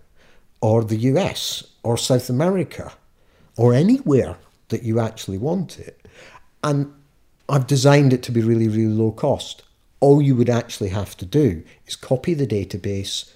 or 0.61 0.83
the 0.83 0.97
US 0.97 1.63
or 1.83 1.97
South 1.97 2.29
America 2.29 2.91
or 3.57 3.73
anywhere 3.73 4.37
that 4.69 4.83
you 4.83 4.99
actually 4.99 5.37
want 5.37 5.77
it. 5.79 6.07
And 6.63 6.91
I've 7.47 7.67
designed 7.67 8.13
it 8.13 8.23
to 8.23 8.31
be 8.31 8.41
really, 8.41 8.67
really 8.67 8.93
low 8.93 9.11
cost 9.11 9.63
all 10.03 10.21
you 10.21 10.35
would 10.35 10.49
actually 10.49 10.89
have 10.89 11.15
to 11.15 11.25
do 11.25 11.63
is 11.87 11.95
copy 11.95 12.33
the 12.33 12.45
database, 12.45 13.31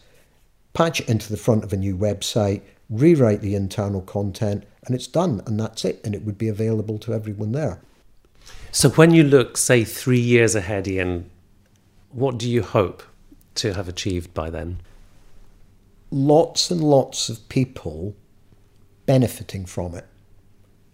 patch 0.74 1.00
it 1.00 1.08
into 1.08 1.30
the 1.30 1.38
front 1.38 1.64
of 1.64 1.72
a 1.72 1.78
new 1.78 1.96
website, 1.96 2.62
rewrite 2.90 3.40
the 3.40 3.56
internal 3.56 4.02
content, 4.02 4.66
and 4.86 4.94
it's 4.94 5.08
done, 5.08 5.42
and 5.46 5.58
that's 5.58 5.86
it, 5.86 6.02
and 6.04 6.14
it 6.14 6.24
would 6.24 6.38
be 6.38 6.50
available 6.50 6.98
to 6.98 7.14
everyone 7.14 7.54
there. 7.54 7.80
So, 8.74 8.90
when 8.90 9.12
you 9.12 9.24
look, 9.24 9.56
say, 9.56 9.86
three 9.86 10.20
years 10.20 10.56
ahead, 10.56 10.90
Ian, 10.90 11.30
what 12.12 12.38
do 12.38 12.50
you 12.50 12.64
hope 12.64 13.02
to 13.56 13.74
have 13.74 13.88
achieved 13.88 14.34
by 14.34 14.50
then? 14.50 14.82
Lots 16.12 16.70
and 16.70 16.84
lots 16.84 17.30
of 17.30 17.48
people 17.48 18.14
benefiting 19.08 19.66
from 19.66 19.96
it. 19.96 20.06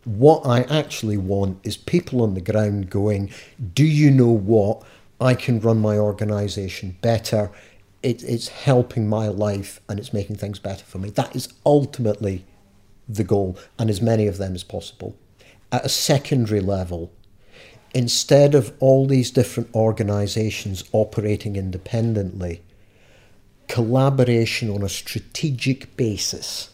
What 0.05 0.45
I 0.45 0.61
actually 0.63 1.17
want 1.17 1.59
is 1.63 1.75
people 1.75 2.21
on 2.21 2.33
the 2.33 2.41
ground 2.41 2.89
going, 2.89 3.31
Do 3.73 3.83
you 3.83 4.09
know 4.09 4.31
what? 4.31 4.83
I 5.19 5.35
can 5.35 5.59
run 5.59 5.79
my 5.79 5.97
organization 5.97 6.97
better. 7.01 7.51
It, 8.01 8.23
it's 8.23 8.49
helping 8.49 9.07
my 9.07 9.27
life 9.27 9.79
and 9.87 9.99
it's 9.99 10.13
making 10.13 10.37
things 10.37 10.59
better 10.59 10.83
for 10.83 10.97
me. 10.97 11.09
That 11.09 11.35
is 11.35 11.53
ultimately 11.65 12.45
the 13.07 13.23
goal, 13.23 13.57
and 13.77 13.89
as 13.89 14.01
many 14.01 14.27
of 14.27 14.37
them 14.37 14.55
as 14.55 14.63
possible. 14.63 15.15
At 15.71 15.85
a 15.85 15.89
secondary 15.89 16.61
level, 16.61 17.11
instead 17.93 18.55
of 18.55 18.73
all 18.79 19.05
these 19.07 19.31
different 19.31 19.73
organizations 19.73 20.83
operating 20.91 21.55
independently, 21.55 22.61
collaboration 23.67 24.69
on 24.69 24.83
a 24.83 24.89
strategic 24.89 25.95
basis 25.95 26.69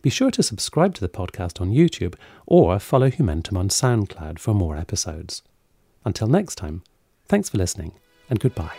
Be 0.00 0.10
sure 0.10 0.30
to 0.30 0.42
subscribe 0.42 0.94
to 0.94 1.00
the 1.00 1.08
podcast 1.08 1.60
on 1.60 1.70
YouTube 1.70 2.14
or 2.46 2.78
follow 2.78 3.10
Humentum 3.10 3.58
on 3.58 3.68
SoundCloud 3.68 4.38
for 4.38 4.54
more 4.54 4.76
episodes. 4.76 5.42
Until 6.04 6.28
next 6.28 6.54
time, 6.56 6.82
thanks 7.26 7.48
for 7.50 7.58
listening 7.58 7.92
and 8.30 8.40
goodbye. 8.40 8.72